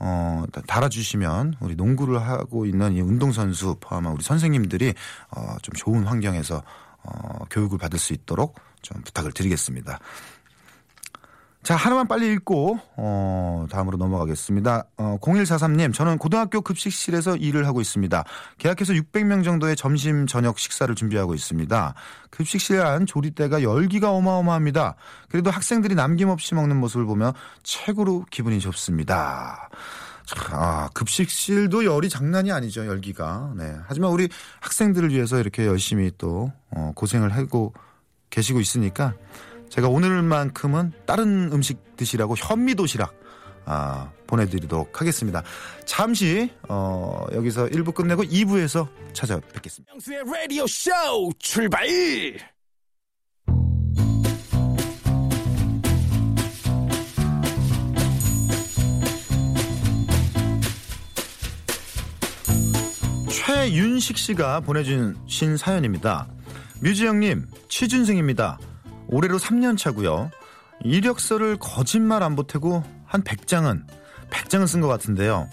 어, 0.00 0.44
달아주시면 0.66 1.54
우리 1.60 1.76
농구를 1.76 2.20
하고 2.20 2.64
있는 2.64 2.94
이 2.94 3.00
운동선수 3.02 3.76
포함한 3.80 4.14
우리 4.14 4.24
선생님들이 4.24 4.94
어, 5.36 5.56
좀 5.62 5.74
좋은 5.74 6.04
환경에서 6.04 6.62
어, 7.02 7.44
교육을 7.50 7.78
받을 7.78 7.98
수 7.98 8.12
있도록 8.14 8.58
좀 8.82 9.02
부탁을 9.02 9.32
드리겠습니다. 9.32 9.98
자, 11.62 11.76
하나만 11.76 12.08
빨리 12.08 12.32
읽고, 12.32 12.78
어, 12.96 13.66
다음으로 13.70 13.98
넘어가겠습니다. 13.98 14.84
어, 14.96 15.18
0143님, 15.20 15.92
저는 15.92 16.16
고등학교 16.16 16.62
급식실에서 16.62 17.36
일을 17.36 17.66
하고 17.66 17.82
있습니다. 17.82 18.24
계약해서 18.56 18.94
600명 18.94 19.44
정도의 19.44 19.76
점심, 19.76 20.26
저녁 20.26 20.58
식사를 20.58 20.92
준비하고 20.94 21.34
있습니다. 21.34 21.94
급식실 22.30 22.80
안 22.80 23.04
조리대가 23.04 23.62
열기가 23.62 24.10
어마어마합니다. 24.10 24.94
그래도 25.28 25.50
학생들이 25.50 25.94
남김없이 25.94 26.54
먹는 26.54 26.78
모습을 26.78 27.04
보며 27.04 27.34
최고로 27.62 28.24
기분이 28.30 28.58
좋습니다. 28.60 29.68
아, 30.52 30.88
급식실도 30.94 31.84
열이 31.84 32.08
장난이 32.08 32.52
아니죠, 32.52 32.86
열기가. 32.86 33.52
네. 33.54 33.76
하지만 33.86 34.12
우리 34.12 34.30
학생들을 34.60 35.10
위해서 35.10 35.38
이렇게 35.38 35.66
열심히 35.66 36.10
또, 36.16 36.52
어, 36.70 36.92
고생을 36.94 37.34
하고 37.34 37.74
계시고 38.30 38.60
있으니까 38.60 39.12
제가 39.70 39.88
오늘만큼은 39.88 40.92
다른 41.06 41.50
음식 41.52 41.96
드시라고 41.96 42.34
현미 42.36 42.74
도시락 42.74 43.14
아, 43.64 44.10
보내드리도록 44.26 45.00
하겠습니다. 45.00 45.42
잠시 45.84 46.50
어, 46.68 47.24
여기서 47.32 47.66
1부 47.66 47.94
끝내고 47.94 48.24
2부에서 48.24 48.88
찾아뵙겠습니다. 49.12 49.92
명수의 49.92 50.22
라디오 50.26 50.66
쇼 50.66 50.90
출발! 51.38 51.86
최윤식 63.28 64.18
씨가 64.18 64.60
보내주신 64.60 65.56
사연입니다. 65.56 66.28
뮤지영님, 66.82 67.46
취준생입니다. 67.68 68.58
올해로 69.10 69.38
3년 69.38 69.76
차고요. 69.76 70.30
이력서를 70.82 71.58
거짓말 71.58 72.22
안 72.22 72.36
보태고 72.36 72.82
한 73.04 73.22
100장은 73.22 73.82
100장은 74.30 74.66
쓴 74.66 74.80
것 74.80 74.88
같은데요. 74.88 75.48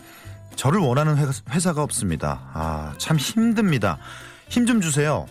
저를 0.55 0.79
원하는 0.79 1.17
회사, 1.49 1.73
가 1.73 1.83
없습니다. 1.83 2.41
아, 2.53 2.93
참 2.97 3.17
힘듭니다. 3.17 3.97
힘 4.49 4.65
좀 4.65 4.81
주세요. 4.81 5.25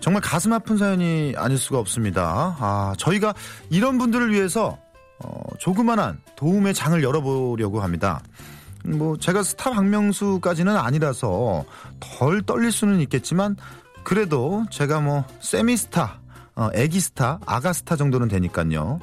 정말 0.00 0.22
가슴 0.22 0.52
아픈 0.52 0.76
사연이 0.76 1.34
아닐 1.36 1.58
수가 1.58 1.78
없습니다. 1.78 2.56
아, 2.58 2.94
저희가 2.98 3.34
이런 3.70 3.98
분들을 3.98 4.32
위해서 4.32 4.78
어, 5.24 5.40
조그만한 5.58 6.20
도움의 6.36 6.74
장을 6.74 7.00
열어보려고 7.02 7.80
합니다. 7.80 8.20
뭐 8.84 9.16
제가 9.16 9.42
스타 9.42 9.70
박명수까지는 9.70 10.76
아니라서 10.76 11.64
덜 12.00 12.42
떨릴 12.42 12.70
수는 12.70 13.00
있겠지만 13.00 13.56
그래도 14.04 14.64
제가 14.70 15.00
뭐 15.00 15.24
세미스타 15.40 16.20
어, 16.56 16.70
애기스타, 16.74 17.38
아가스타 17.44 17.96
정도는 17.96 18.28
되니까요. 18.28 18.98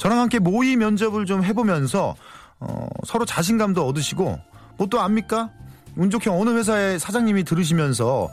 저랑 0.00 0.18
함께 0.18 0.38
모의 0.38 0.76
면접을 0.76 1.26
좀 1.26 1.44
해보면서 1.44 2.16
어, 2.60 2.86
서로 3.06 3.24
자신감도 3.26 3.86
얻으시고 3.86 4.38
뭐 4.78 4.86
또 4.90 5.00
압니까? 5.00 5.50
운 5.96 6.10
좋게 6.10 6.30
어느 6.30 6.50
회사의 6.50 6.98
사장님이 6.98 7.44
들으시면서 7.44 8.28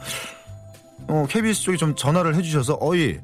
어, 1.08 1.26
KBS 1.30 1.64
쪽에 1.64 1.78
좀 1.78 1.96
전화를 1.96 2.36
해주셔서 2.36 2.78
어이 2.80 3.20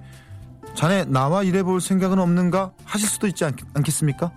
자네 0.76 1.06
나와 1.06 1.42
일해볼 1.44 1.82
생각은 1.82 2.20
없는가 2.20 2.72
하실 2.84 3.08
수도 3.08 3.26
있지 3.28 3.46
않, 3.46 3.56
않겠습니까? 3.74 4.32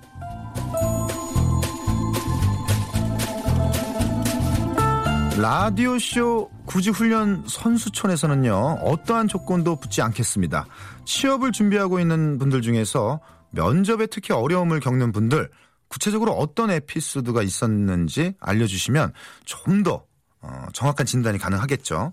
라디오쇼 5.36 6.50
구지훈련 6.66 7.44
선수촌에서는요, 7.46 8.80
어떠한 8.84 9.26
조건도 9.28 9.76
붙지 9.76 10.02
않겠습니다. 10.02 10.66
취업을 11.10 11.50
준비하고 11.50 11.98
있는 11.98 12.38
분들 12.38 12.62
중에서 12.62 13.20
면접에 13.50 14.06
특히 14.06 14.32
어려움을 14.32 14.78
겪는 14.78 15.10
분들 15.10 15.50
구체적으로 15.88 16.32
어떤 16.34 16.70
에피소드가 16.70 17.42
있었는지 17.42 18.34
알려주시면 18.38 19.12
좀더 19.44 20.04
어, 20.40 20.66
정확한 20.72 21.06
진단이 21.06 21.38
가능하겠죠. 21.38 22.12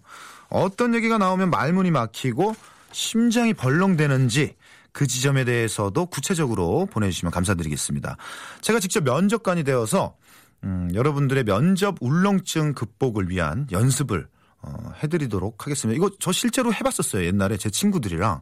어떤 0.49 0.95
얘기가 0.95 1.19
나오면 1.19 1.51
말문이 1.51 1.91
막히고 1.91 2.55
심장이 2.91 3.53
벌렁대는지 3.53 4.55
그 4.91 5.05
지점에 5.05 5.45
대해서도 5.45 6.07
구체적으로 6.07 6.87
보내주시면 6.87 7.31
감사드리겠습니다. 7.31 8.17
제가 8.61 8.79
직접 8.79 9.03
면접관이 9.03 9.63
되어서 9.63 10.15
음, 10.63 10.89
여러분들의 10.95 11.43
면접 11.43 11.97
울렁증 12.01 12.73
극복을 12.73 13.29
위한 13.29 13.67
연습을 13.71 14.27
어, 14.63 14.91
해드리도록 15.03 15.65
하겠습니다. 15.65 15.95
이거 15.95 16.09
저 16.19 16.31
실제로 16.31 16.73
해봤었어요. 16.73 17.25
옛날에 17.25 17.57
제 17.57 17.69
친구들이랑 17.69 18.41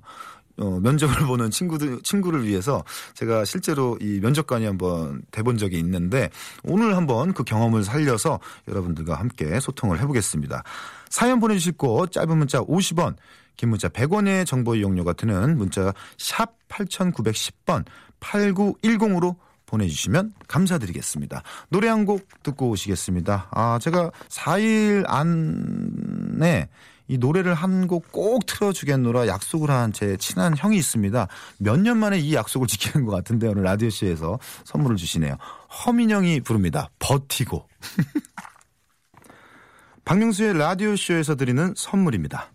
어, 0.57 0.79
면접을 0.81 1.15
보는 1.27 1.51
친구들 1.51 2.01
친구를 2.03 2.47
위해서 2.47 2.83
제가 3.13 3.45
실제로 3.45 3.97
이 4.01 4.19
면접관이 4.21 4.65
한번 4.65 5.21
돼본 5.31 5.57
적이 5.57 5.79
있는데 5.79 6.29
오늘 6.63 6.95
한번 6.95 7.33
그 7.33 7.43
경험을 7.43 7.83
살려서 7.83 8.39
여러분들과 8.67 9.15
함께 9.15 9.59
소통을 9.59 9.99
해보겠습니다. 9.99 10.63
사연 11.09 11.39
보내주실 11.39 11.73
곳 11.73 12.11
짧은 12.11 12.37
문자 12.37 12.59
50원, 12.61 13.15
긴 13.57 13.69
문자 13.69 13.87
100원의 13.89 14.45
정보 14.45 14.75
이용료가 14.75 15.13
드는 15.13 15.57
문자 15.57 15.93
샵 16.17 16.55
8910번 16.69 17.85
8910으로 18.19 19.35
보내주시면 19.65 20.33
감사드리겠습니다. 20.47 21.41
노래 21.69 21.87
한 21.87 22.05
곡 22.05 22.27
듣고 22.43 22.69
오시겠습니다. 22.69 23.47
아, 23.51 23.79
제가 23.81 24.11
4일 24.29 25.03
안에 25.07 26.69
이 27.07 27.17
노래를 27.17 27.53
한 27.53 27.87
곡 27.87 28.11
꼭 28.11 28.45
틀어주겠노라 28.45 29.27
약속을 29.27 29.69
한 29.69 29.91
제 29.93 30.17
친한 30.17 30.55
형이 30.57 30.77
있습니다. 30.77 31.27
몇 31.59 31.79
년 31.79 31.97
만에 31.97 32.17
이 32.19 32.33
약속을 32.33 32.67
지키는 32.67 33.05
것 33.05 33.11
같은데 33.13 33.47
오늘 33.47 33.63
라디오쇼에서 33.63 34.39
선물을 34.63 34.97
주시네요. 34.97 35.37
허민영이 35.85 36.41
부릅니다. 36.41 36.89
버티고. 36.99 37.67
박명수의 40.05 40.57
라디오 40.57 40.95
쇼에서 40.95 41.35
드리는 41.35 41.73
선물입니다. 41.75 42.51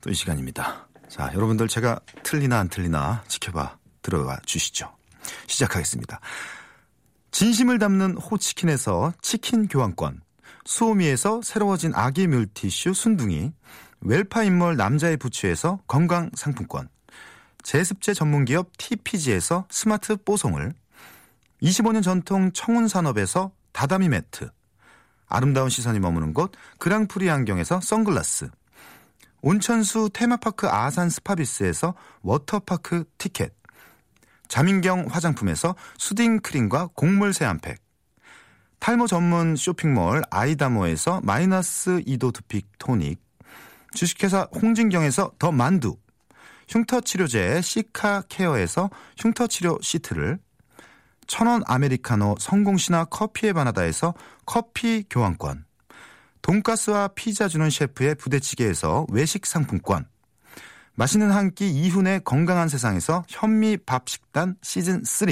또 0.00 0.10
이 0.10 0.14
시간입니다. 0.14 0.88
자, 1.08 1.30
여러분들 1.34 1.68
제가 1.68 2.00
틀리나 2.22 2.58
안 2.58 2.68
틀리나 2.68 3.24
지켜봐 3.28 3.78
들어와 4.02 4.38
주시죠. 4.44 4.92
시작하겠습니다. 5.46 6.20
진심을 7.32 7.78
담는 7.78 8.16
호치킨에서 8.16 9.12
치킨 9.20 9.68
교환권, 9.68 10.20
수오미에서 10.66 11.42
새로워진 11.42 11.92
아기 11.94 12.26
물티슈 12.26 12.92
순둥이, 12.92 13.52
웰파 14.00 14.42
인몰 14.42 14.76
남자의 14.76 15.16
부츠에서 15.16 15.78
건강 15.86 16.30
상품권, 16.34 16.88
제습제 17.62 18.14
전문기업 18.14 18.76
TPG에서 18.76 19.66
스마트 19.70 20.16
뽀송을, 20.16 20.74
25년 21.62 22.02
전통 22.02 22.50
청운산업에서 22.52 23.52
다다미 23.72 24.08
매트, 24.08 24.50
아름다운 25.28 25.70
시선이 25.70 26.00
머무는 26.00 26.34
곳 26.34 26.52
그랑프리 26.78 27.30
안경에서 27.30 27.80
선글라스, 27.80 28.50
온천수 29.42 30.10
테마파크 30.12 30.68
아산 30.68 31.10
스파비스에서 31.10 31.94
워터파크 32.22 33.04
티켓, 33.18 33.54
자민경 34.48 35.06
화장품에서 35.10 35.76
soothing 35.96 36.40
크림과 36.40 36.90
곡물 36.94 37.32
세안팩, 37.32 37.85
탈모 38.78 39.06
전문 39.06 39.56
쇼핑몰 39.56 40.22
아이다모에서 40.30 41.20
마이너스 41.24 42.02
2도 42.06 42.32
두피 42.32 42.68
토닉, 42.78 43.20
주식회사 43.94 44.48
홍진경에서 44.54 45.32
더 45.38 45.50
만두, 45.50 45.96
흉터 46.68 47.00
치료제 47.00 47.60
시카 47.62 48.22
케어에서 48.28 48.90
흉터 49.18 49.46
치료 49.46 49.78
시트를, 49.82 50.38
천원 51.26 51.62
아메리카노 51.66 52.36
성공신화 52.38 53.06
커피에 53.06 53.52
반하다에서 53.54 54.14
커피 54.44 55.04
교환권, 55.10 55.64
돈가스와 56.42 57.08
피자 57.08 57.48
주는 57.48 57.68
셰프의 57.68 58.14
부대찌개에서 58.14 59.06
외식 59.10 59.46
상품권, 59.46 60.06
맛있는 60.94 61.30
한 61.32 61.50
끼 61.50 61.68
이훈의 61.70 62.20
건강한 62.24 62.68
세상에서 62.68 63.24
현미 63.28 63.78
밥 63.84 64.08
식단 64.08 64.56
시즌 64.62 65.02
3, 65.04 65.28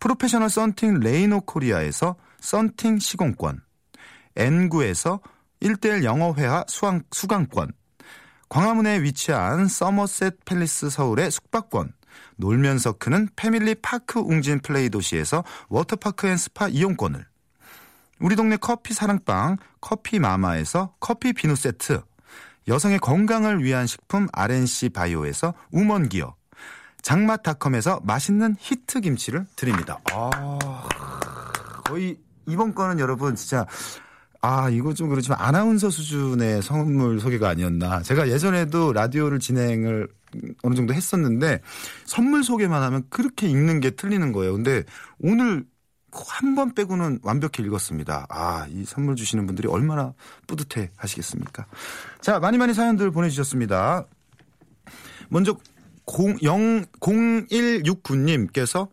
프로페셔널 0.00 0.48
썬팅 0.48 1.00
레이노 1.00 1.42
코리아에서 1.42 2.16
썬팅 2.40 2.98
시공권, 2.98 3.60
N9에서 4.34 5.20
1대1 5.60 6.04
영어회화 6.04 6.64
수강, 6.68 7.02
수강권, 7.12 7.72
광화문에 8.48 9.02
위치한 9.02 9.68
서머셋 9.68 10.44
팰리스 10.46 10.88
서울의 10.88 11.30
숙박권, 11.30 11.92
놀면서 12.36 12.92
크는 12.92 13.28
패밀리 13.36 13.74
파크 13.74 14.20
웅진 14.20 14.60
플레이 14.60 14.88
도시에서 14.88 15.44
워터파크 15.68 16.26
and 16.26 16.38
스파 16.38 16.68
이용권을, 16.68 17.26
우리 18.20 18.36
동네 18.36 18.56
커피 18.56 18.94
사랑방 18.94 19.58
커피 19.82 20.18
마마에서 20.18 20.94
커피 20.98 21.34
비누 21.34 21.56
세트, 21.56 22.02
여성의 22.68 23.00
건강을 23.00 23.62
위한 23.62 23.86
식품 23.86 24.28
RNC 24.32 24.90
바이오에서 24.90 25.52
우먼 25.72 26.08
기어, 26.08 26.36
장맛닷컴에서 27.02 28.00
맛있는 28.04 28.56
히트 28.58 29.00
김치를 29.00 29.46
드립니다. 29.56 29.98
아, 30.12 30.88
거의 31.84 32.18
이번 32.46 32.74
거는 32.74 32.98
여러분 32.98 33.34
진짜 33.36 33.66
아, 34.42 34.70
이거 34.70 34.94
좀 34.94 35.08
그렇지만 35.08 35.38
아나운서 35.40 35.90
수준의 35.90 36.62
선물 36.62 37.20
소개가 37.20 37.48
아니었나. 37.50 38.02
제가 38.02 38.28
예전에도 38.28 38.92
라디오를 38.92 39.38
진행을 39.38 40.08
어느 40.62 40.74
정도 40.74 40.94
했었는데 40.94 41.60
선물 42.04 42.42
소개만 42.44 42.82
하면 42.84 43.02
그렇게 43.10 43.48
읽는 43.48 43.80
게 43.80 43.90
틀리는 43.90 44.32
거예요. 44.32 44.54
근데 44.54 44.84
오늘 45.20 45.64
한 46.12 46.56
번 46.56 46.74
빼고는 46.74 47.20
완벽히 47.22 47.62
읽었습니다. 47.62 48.26
아, 48.30 48.66
이 48.68 48.84
선물 48.84 49.14
주시는 49.14 49.46
분들이 49.46 49.68
얼마나 49.68 50.12
뿌듯해 50.48 50.90
하시겠습니까? 50.96 51.66
자, 52.20 52.40
많이 52.40 52.58
많이 52.58 52.74
사연들 52.74 53.12
보내주셨습니다. 53.12 54.06
먼저 55.28 55.56
0, 56.18 56.36
0, 56.42 56.86
0169님께서 57.00 58.88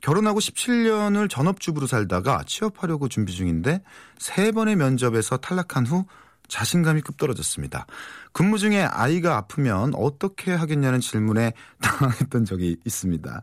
결혼하고 0.00 0.38
17년을 0.38 1.28
전업주부로 1.28 1.86
살다가 1.86 2.44
취업하려고 2.46 3.08
준비 3.08 3.32
중인데 3.32 3.82
세 4.18 4.52
번의 4.52 4.76
면접에서 4.76 5.38
탈락한 5.38 5.86
후 5.86 6.04
자신감이 6.48 7.00
급 7.00 7.16
떨어졌습니다. 7.16 7.86
근무 8.32 8.58
중에 8.58 8.82
아이가 8.82 9.36
아프면 9.36 9.92
어떻게 9.94 10.52
하겠냐는 10.52 11.00
질문에 11.00 11.52
당황했던 11.82 12.44
적이 12.44 12.76
있습니다. 12.84 13.42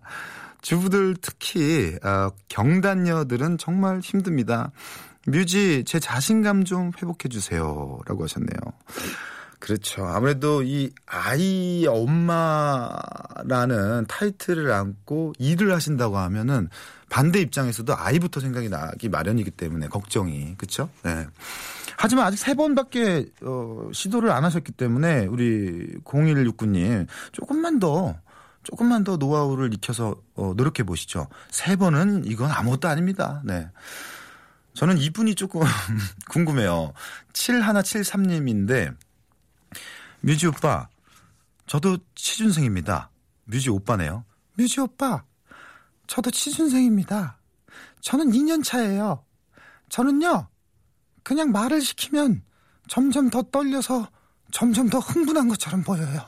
주부들 0.62 1.17
특히 1.21 1.97
어, 2.04 2.30
경단녀들은 2.47 3.58
정말 3.58 3.99
힘듭니다. 3.99 4.71
뮤지 5.28 5.84
제 5.86 5.99
자신감 5.99 6.63
좀 6.63 6.91
회복해 6.97 7.28
주세요라고 7.30 8.23
하셨네요. 8.23 8.60
그렇죠. 9.63 10.06
아무래도 10.06 10.62
이 10.62 10.91
아이 11.06 11.86
엄마라는 11.88 12.58
타이틀을 14.10 14.69
안고 14.69 15.36
일을 15.39 15.73
하신다고 15.73 16.17
하면은 16.17 16.67
반대 17.10 17.39
입장에서도 17.39 17.95
아이부터 17.97 18.41
생각이 18.41 18.67
나기 18.67 19.08
마련이기 19.08 19.52
때문에 19.52 19.88
걱정이 19.88 20.56
그렇죠. 20.58 20.89
네. 21.04 21.26
하지만 21.95 22.26
아직 22.26 22.36
세 22.36 22.56
번밖에 22.56 23.32
어, 23.43 23.88
시도를 23.93 24.32
안 24.32 24.43
하셨기 24.43 24.73
때문에 24.73 25.28
우리 25.28 25.95
0169님 26.04 27.08
조금만 27.32 27.80
더 27.80 28.17
조금만 28.63 29.06
더 29.06 29.15
노하우를 29.15 29.73
익혀서 29.76 30.15
어, 30.36 30.54
노력해 30.58 30.84
보시죠. 30.84 31.30
세 31.49 31.78
번은 31.78 32.26
이건 32.26 32.52
아무것도 32.52 32.89
아닙니다. 32.89 33.41
네. 33.45 33.69
저는 34.73 34.97
이분이 34.97 35.36
조금 35.36 35.62
궁금해요. 36.28 36.91
7173님인데 37.32 38.93
뮤지 40.25 40.47
오빠, 40.47 40.88
저도 41.67 41.97
취준생입니다. 42.15 43.09
뮤지 43.43 43.69
오빠네요. 43.69 44.23
뮤지 44.53 44.79
오빠, 44.79 45.23
저도 46.07 46.31
취준생입니다. 46.31 47.38
저는 47.99 48.31
2년 48.31 48.63
차예요. 48.63 49.25
저는요, 49.89 50.47
그냥 51.23 51.51
말을 51.51 51.81
시키면 51.81 52.41
점점 52.88 53.29
더 53.29 53.41
떨려서 53.43 54.07
점점 54.51 54.89
더 54.89 54.99
흥분한 54.99 55.49
것처럼 55.49 55.83
보여요. 55.83 56.21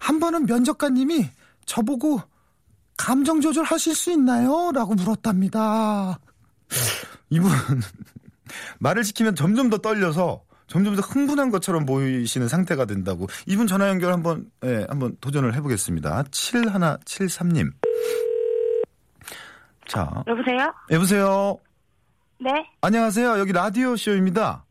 한 0.00 0.18
번은 0.18 0.46
면접관님이 0.46 1.28
저보고 1.66 2.22
감정 2.96 3.42
조절하실 3.42 3.94
수 3.94 4.12
있나요? 4.12 4.72
라고 4.72 4.94
물었답니다. 4.94 6.18
이분 7.28 7.50
말을 8.80 9.04
시키면 9.04 9.36
점점 9.36 9.68
더 9.68 9.76
떨려서 9.76 10.42
점점 10.70 10.94
더 10.94 11.02
흥분한 11.02 11.50
것처럼 11.50 11.84
보이시는 11.84 12.46
상태가 12.46 12.84
된다고. 12.84 13.26
이분 13.46 13.66
전화 13.66 13.88
연결 13.88 14.12
한번 14.12 14.46
예, 14.64 14.86
한번 14.88 15.16
도전을 15.20 15.54
해 15.54 15.60
보겠습니다. 15.60 16.22
7173 16.30 17.48
님. 17.48 17.72
자. 19.86 20.08
여보세요? 20.28 20.72
여보세요. 20.92 21.58
네? 22.38 22.50
안녕하세요. 22.82 23.40
여기 23.40 23.52
라디오 23.52 23.96
쇼입니다. 23.96 24.64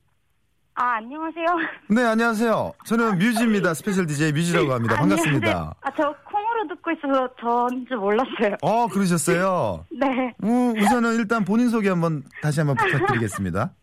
아, 0.76 0.96
안녕하세요. 0.96 1.46
네, 1.92 2.04
안녕하세요. 2.06 2.72
저는 2.86 3.18
뮤지입니다. 3.18 3.74
스페셜 3.74 4.06
DJ 4.06 4.32
뮤지라고 4.32 4.72
합니다. 4.72 4.96
반갑습니다. 4.96 5.76
아, 5.82 5.92
저 5.98 6.16
콩으로 6.24 6.70
듣고 6.70 6.92
있어서 6.92 7.28
전줄 7.42 7.98
몰랐어요. 7.98 8.56
어, 8.62 8.88
그러셨어요? 8.88 9.86
네. 9.92 10.34
우, 10.42 10.74
우선은 10.80 11.16
일단 11.18 11.44
본인 11.44 11.68
소개 11.68 11.90
한번 11.90 12.24
다시 12.42 12.62
한번 12.62 12.78
부탁드리겠습니다. 12.88 13.74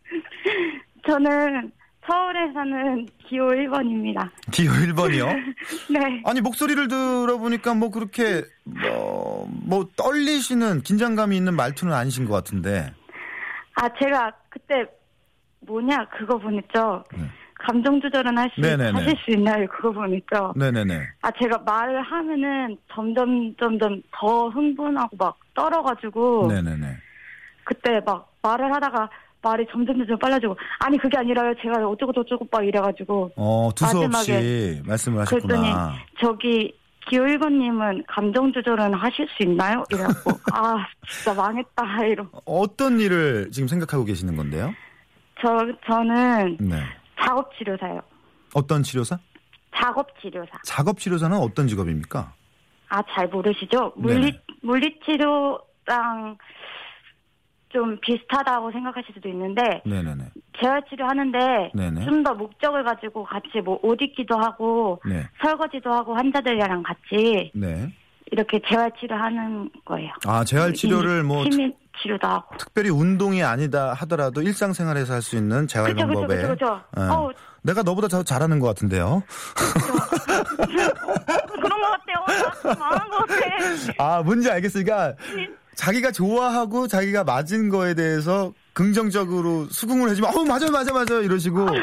저는 1.06 1.70
서울에 2.06 2.52
사는 2.52 3.06
기호 3.26 3.46
1번입니다. 3.48 4.28
기호 4.52 4.72
1번이요? 4.72 5.26
네. 5.90 6.22
아니, 6.24 6.40
목소리를 6.40 6.88
들어보니까 6.88 7.74
뭐 7.74 7.90
그렇게, 7.90 8.44
뭐, 8.64 9.48
뭐 9.64 9.88
떨리시는 9.96 10.82
긴장감이 10.82 11.36
있는 11.36 11.54
말투는 11.54 11.92
아니신 11.92 12.26
것 12.26 12.34
같은데. 12.34 12.92
아, 13.74 13.88
제가 14.00 14.32
그때 14.48 14.84
뭐냐, 15.60 16.06
그거 16.16 16.38
보냈죠. 16.38 17.04
네. 17.12 17.24
감정 17.58 18.00
조절은 18.00 18.36
할 18.38 18.50
수, 18.54 18.60
네네네. 18.60 18.90
하실 18.92 19.16
수 19.24 19.30
있나요? 19.32 19.66
그거 19.68 19.90
보냈죠. 19.90 20.52
네네네. 20.56 21.00
아, 21.22 21.30
제가 21.42 21.58
말을 21.58 22.02
하면은 22.02 22.76
점점, 22.92 23.54
점점 23.56 24.00
더 24.12 24.48
흥분하고 24.50 25.16
막 25.16 25.38
떨어가지고. 25.54 26.48
네네네. 26.52 26.96
그때 27.64 28.00
막 28.06 28.32
말을 28.42 28.72
하다가 28.72 29.10
말이 29.46 29.64
점점 29.70 29.96
점점 29.98 30.18
빨라지고 30.18 30.56
아니 30.80 30.98
그게 30.98 31.16
아니라요 31.16 31.54
제가 31.62 31.86
어쩌고 31.86 32.12
저쩌고 32.12 32.48
막 32.50 32.66
이래가지고 32.66 33.30
어, 33.36 33.70
두서 33.76 33.98
없이 34.00 34.08
마지막에 34.08 34.82
말씀을 34.84 35.24
그랬더니 35.24 35.68
하셨구나. 35.70 35.94
저기 36.20 36.74
기호 37.08 37.22
1번님은 37.22 38.02
감정 38.08 38.52
조절은 38.52 38.92
하실 38.94 39.28
수 39.36 39.44
있나요? 39.44 39.84
이래갖고 39.92 40.30
아 40.52 40.84
진짜 41.08 41.34
망했다 41.34 42.04
이러 42.06 42.26
어떤 42.44 42.98
일을 42.98 43.50
지금 43.52 43.68
생각하고 43.68 44.04
계시는 44.04 44.36
건데요? 44.36 44.74
저 45.40 45.48
저는 45.86 46.56
네. 46.60 46.82
작업 47.20 47.56
치료사요 47.56 48.00
어떤 48.54 48.82
치료사? 48.82 49.16
작업 49.78 50.08
치료사 50.20 50.50
작업 50.64 50.98
치료사는 50.98 51.36
어떤 51.36 51.68
직업입니까? 51.68 52.32
아 52.88 53.02
잘 53.14 53.28
모르시죠? 53.28 53.92
네네. 53.96 54.14
물리 54.14 54.40
물리 54.62 54.98
치료랑 55.04 56.36
좀 57.76 57.98
비슷하다고 58.00 58.72
생각하실 58.72 59.12
수도 59.14 59.28
있는데 59.28 59.82
네네네. 59.84 60.24
재활 60.62 60.82
치료하는데. 60.88 61.72
좀 62.06 62.24
더 62.24 62.32
목적을 62.32 62.82
가지고 62.84 63.22
같이 63.24 63.60
뭐 63.62 63.78
옷 63.82 64.00
입기도 64.00 64.38
하고 64.38 64.98
네. 65.04 65.28
설거지도 65.42 65.92
하고 65.92 66.14
환자들이랑 66.14 66.82
같이 66.82 67.52
네. 67.54 67.92
이렇게 68.32 68.58
재활 68.66 68.90
치료하는 68.98 69.68
거예요. 69.84 70.10
아, 70.26 70.42
재활 70.44 70.72
치료를 70.72 71.22
뭐 71.22 71.44
특- 71.44 71.52
시민 71.52 71.74
치료도 72.00 72.26
하고. 72.26 72.56
특별히 72.56 72.88
운동이 72.88 73.42
아니다 73.44 73.92
하더라도 73.92 74.40
일상생활에서 74.40 75.12
할 75.12 75.20
수 75.22 75.36
있는 75.36 75.66
재활 75.66 75.92
그쵸, 75.94 76.06
방법에 76.06 76.36
그쵸, 76.36 76.48
그쵸. 76.48 76.80
예. 76.98 77.02
어우. 77.12 77.30
내가 77.62 77.82
너보다 77.82 78.08
더 78.08 78.22
잘하는 78.22 78.58
것 78.58 78.68
같은데요. 78.68 79.22
그런 80.66 81.80
것 81.80 81.90
같아요. 81.90 82.24
나 82.64 82.74
망한 82.78 83.10
것 83.10 83.18
같아. 83.18 83.36
아, 84.18 84.22
뭔지 84.22 84.50
알겠으니까 84.50 85.14
네. 85.34 85.48
자기가 85.76 86.10
좋아하고 86.10 86.88
자기가 86.88 87.22
맞은 87.24 87.68
거에 87.68 87.94
대해서 87.94 88.52
긍정적으로 88.72 89.66
수긍을 89.70 90.10
해주면 90.10 90.30
어 90.36 90.44
맞아요 90.44 90.70
맞아요 90.72 90.92
맞아요 90.92 91.22
이러시고 91.22 91.64
맞아, 91.64 91.76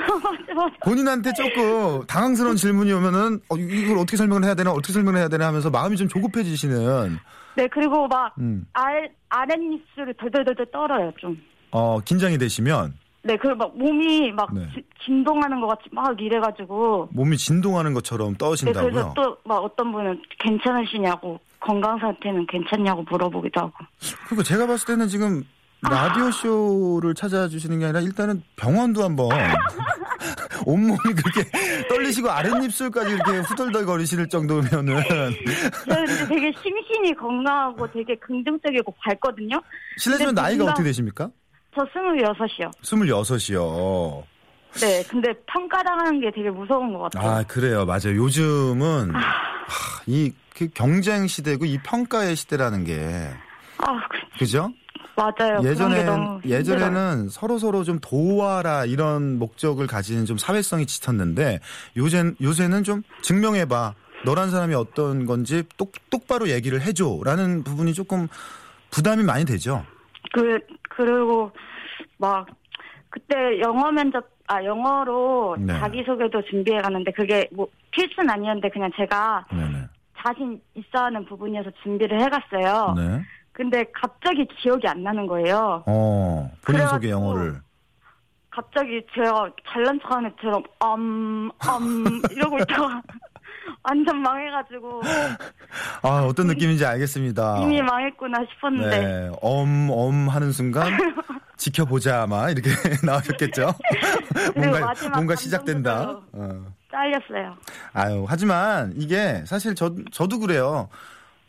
맞아. 0.56 0.76
본인한테 0.84 1.32
조금 1.34 2.06
당황스러운 2.08 2.56
질문이 2.56 2.92
오면은 2.92 3.40
어, 3.50 3.56
이걸 3.56 3.98
어떻게 3.98 4.18
설명을 4.18 4.44
해야 4.44 4.56
되나 4.56 4.72
어떻게 4.72 4.94
설명을 4.94 5.20
해야 5.20 5.28
되나 5.30 5.48
하면서 5.48 5.70
마음이 5.70 5.96
좀 5.98 6.08
조급해지시는 6.08 7.18
네, 7.56 7.68
그리고 7.72 8.08
막, 8.08 8.34
음. 8.40 8.66
알, 8.74 9.12
아랫입술을 9.30 10.16
덜덜덜덜 10.20 10.66
떨어요, 10.72 11.12
좀. 11.20 11.38
어 11.70 12.00
긴장이 12.04 12.40
되시면 12.40 12.96
네, 13.22 13.38
그리고 13.38 13.56
막 13.58 13.78
몸이 13.78 14.32
막 14.32 14.52
네. 14.54 14.68
지- 14.74 14.84
진동하는 15.06 15.62
것 15.62 15.68
같이 15.68 15.84
막 15.92 16.20
이래가지고. 16.20 17.10
몸이 17.12 17.38
진동하는 17.38 17.94
것처럼 17.94 18.32
네, 18.32 18.38
떠신다고요. 18.40 18.92
그래서 18.92 19.14
또 19.16 19.38
막 19.46 19.58
어떤 19.64 19.92
분은 19.92 20.20
괜찮으시냐고, 20.40 21.40
건강 21.66 21.98
상태는 22.00 22.46
괜찮냐고 22.48 23.04
물어보기도 23.10 23.62
하고. 23.62 23.74
그리고 24.28 24.44
제가 24.44 24.68
봤을 24.68 24.86
때는 24.88 25.08
지금 25.08 25.44
라디오 25.82 26.32
쇼를 26.32 27.14
찾아주시는 27.14 27.80
게 27.80 27.86
아니라 27.86 28.02
일단은 28.02 28.42
병원도 28.56 29.04
한번 29.04 29.30
온몸이 30.66 30.98
그렇게 30.98 31.50
떨리시고 31.90 32.30
아랫입술까지 32.30 33.12
이렇게 33.12 33.32
후덜덜거리실 33.40 34.30
정도면은 34.30 34.86
저는 34.96 36.06
근데 36.06 36.28
되게 36.28 36.54
심신이 36.62 37.14
건강하고 37.16 37.92
되게 37.92 38.16
긍정적이고 38.16 38.94
밝거든요. 39.04 39.62
실례지만 39.98 40.36
나이가 40.36 40.66
어떻게 40.66 40.84
되시습니까? 40.84 41.30
저 41.76 41.82
26이요. 41.86 42.72
26이요. 42.82 44.24
네, 44.82 45.04
근데 45.10 45.34
평가당하는 45.46 46.20
게 46.20 46.32
되게 46.32 46.50
무서운 46.50 46.94
것 46.94 47.00
같아요. 47.12 47.30
아, 47.32 47.44
그래요. 47.44 47.86
맞아요. 47.86 48.16
요즘은 48.16 49.14
하, 49.14 49.22
이그 50.08 50.70
경쟁 50.74 51.28
시대고 51.28 51.66
이 51.66 51.78
평가의 51.84 52.36
시대라는 52.36 52.84
게 52.84 53.30
아, 53.78 54.08
그- 54.10 54.40
그죠? 54.40 54.72
맞아요. 55.16 55.60
예전에. 55.64 56.04
예전에는 56.44 57.30
서로 57.30 57.60
서로 57.60 57.84
좀 57.84 58.00
도와라 58.00 58.86
이런 58.86 59.38
목적을 59.38 59.86
가지는 59.86 60.26
좀 60.26 60.40
사회성이 60.40 60.88
짙었는데 60.88 61.60
요새 61.98 62.32
요새는 62.42 62.84
좀 62.84 63.04
증명해봐 63.22 63.94
너란 64.26 64.50
사람이 64.50 64.74
어떤 64.74 65.28
건지 65.28 65.64
똑 65.78 65.92
똑바로 66.10 66.50
얘기를 66.50 66.82
해줘라는 66.82 67.64
부분이 67.64 67.94
조금 67.94 68.28
부담이 68.90 69.24
많이 69.24 69.46
되죠. 69.46 69.86
그 70.34 70.58
그리고 70.90 71.52
막 72.18 72.48
그때 73.12 73.60
영어 73.62 73.92
면접 73.92 74.26
아 74.48 74.64
영어로 74.64 75.56
네. 75.60 75.80
자기소개도 75.80 76.44
준비해 76.44 76.82
갔는데 76.82 77.12
그게 77.12 77.48
뭐 77.52 77.68
필수는 77.92 78.30
아니었는데 78.30 78.70
그냥 78.70 78.92
제가 78.96 79.46
네네. 79.50 79.88
자신 80.18 80.62
있어 80.76 81.06
하는 81.06 81.26
부분이어서 81.26 81.72
준비를 81.82 82.22
해 82.22 82.30
갔어요. 82.30 82.94
네. 82.96 83.22
근데 83.52 83.86
갑자기 83.94 84.46
기억이 84.46 84.88
안 84.88 85.04
나는 85.04 85.28
거예요. 85.28 85.84
어 85.86 86.52
본인 86.66 86.88
소개 86.88 87.10
영어를 87.10 87.62
갑자기 88.50 89.02
제가 89.14 89.50
잘난 89.68 90.00
척하는 90.02 90.32
애처럼 90.32 90.64
엄엄 90.80 91.52
이러고 92.32 92.60
있다가 92.60 93.02
완전 93.84 94.22
망해가지고 94.22 95.02
아 96.02 96.26
어떤 96.28 96.48
느낌인지 96.48 96.86
알겠습니다. 96.86 97.60
이미 97.62 97.82
망했구나 97.82 98.40
싶었는데 98.54 99.00
네, 99.00 99.32
엄, 99.42 99.90
엄 99.92 100.28
하는 100.30 100.52
순간 100.52 100.98
지켜보자 101.58 102.24
아마 102.24 102.50
이렇게 102.50 102.70
나오셨겠죠. 103.06 103.74
뭔가 104.56 104.94
뭔가 105.14 105.36
시작된다. 105.36 106.20
어. 106.34 106.66
잘렸어요. 106.92 107.56
아유 107.94 108.26
하지만 108.28 108.94
이게 108.98 109.44
사실 109.46 109.76
저 109.76 109.94
저도 110.12 110.40
그래요. 110.40 110.90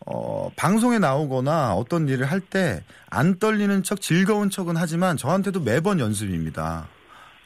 어, 0.07 0.50
방송에 0.57 0.98
나오거나 0.98 1.74
어떤 1.74 2.09
일을 2.09 2.27
할 2.31 2.40
때 2.40 2.83
안 3.11 3.38
떨리는 3.38 3.83
척 3.85 4.00
즐거운 4.00 4.50
척은 4.50 4.77
하지만 4.77 5.16
저한테도 5.16 5.61
매번 5.61 6.00
연습입니다. 6.00 6.87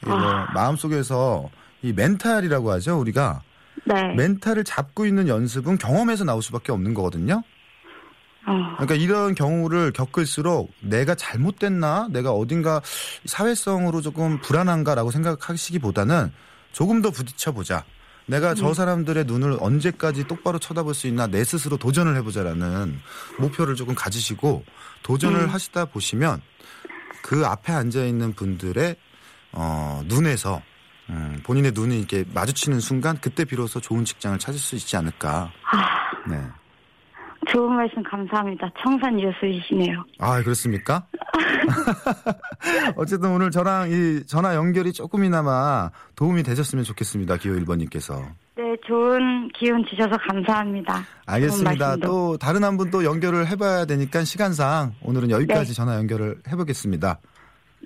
아. 0.05 0.47
마음속에서 0.53 1.49
이 1.83 1.93
멘탈이라고 1.93 2.71
하죠 2.71 2.99
우리가 2.99 3.41
네. 3.89 4.13
멘탈을 4.13 4.63
잡고 4.63 5.05
있는 5.05 5.27
연습은 5.27 5.77
경험에서 5.77 6.23
나올 6.23 6.43
수밖에 6.43 6.71
없는 6.71 6.93
거거든요. 6.93 7.43
어. 8.45 8.75
그러니까 8.77 8.95
이런 8.95 9.35
경우를 9.35 9.91
겪을수록 9.91 10.71
내가 10.81 11.15
잘못됐나, 11.15 12.07
내가 12.11 12.31
어딘가 12.31 12.81
사회성으로 13.25 14.01
조금 14.01 14.39
불안한가라고 14.41 15.11
생각하시기보다는 15.11 16.31
조금 16.71 17.01
더 17.01 17.09
부딪혀 17.09 17.51
보자. 17.51 17.83
내가 18.27 18.53
저 18.53 18.75
사람들의 18.75 19.25
눈을 19.25 19.57
언제까지 19.59 20.27
똑바로 20.27 20.59
쳐다볼 20.59 20.93
수 20.93 21.07
있나 21.07 21.25
내 21.25 21.43
스스로 21.43 21.77
도전을 21.77 22.15
해보자라는 22.17 22.99
목표를 23.39 23.73
조금 23.73 23.95
가지시고 23.95 24.63
도전을 25.01 25.51
하시다 25.51 25.85
보시면 25.85 26.39
그 27.23 27.47
앞에 27.47 27.73
앉아 27.73 28.05
있는 28.05 28.33
분들의 28.33 28.95
어, 29.51 30.03
눈에서 30.05 30.61
음, 31.09 31.39
본인의 31.43 31.71
눈이 31.73 31.97
이렇게 31.97 32.23
마주치는 32.33 32.79
순간 32.79 33.17
그때 33.19 33.43
비로소 33.45 33.79
좋은 33.79 34.05
직장을 34.05 34.37
찾을 34.39 34.59
수 34.59 34.75
있지 34.75 34.95
않을까. 34.97 35.51
네. 36.29 36.39
좋은 37.51 37.73
말씀 37.75 38.03
감사합니다. 38.03 38.69
청산 38.83 39.19
유수이시네요. 39.19 40.03
아, 40.19 40.41
그렇습니까? 40.43 41.07
어쨌든 42.95 43.31
오늘 43.31 43.49
저랑 43.49 43.89
이 43.91 44.23
전화 44.27 44.55
연결이 44.55 44.91
조금이나마 44.93 45.89
도움이 46.15 46.43
되셨으면 46.43 46.83
좋겠습니다. 46.83 47.37
기호 47.37 47.55
1번님께서. 47.55 48.21
네, 48.55 48.75
좋은 48.85 49.47
기운 49.57 49.83
주셔서 49.89 50.11
감사합니다. 50.29 51.01
알겠습니다. 51.25 51.95
또 51.97 52.37
다른 52.37 52.63
한 52.63 52.77
분 52.77 52.91
또 52.91 53.03
연결을 53.03 53.47
해봐야 53.47 53.85
되니까 53.85 54.23
시간상 54.23 54.93
오늘은 55.01 55.31
여기까지 55.31 55.67
네. 55.67 55.73
전화 55.73 55.95
연결을 55.95 56.41
해보겠습니다. 56.49 57.19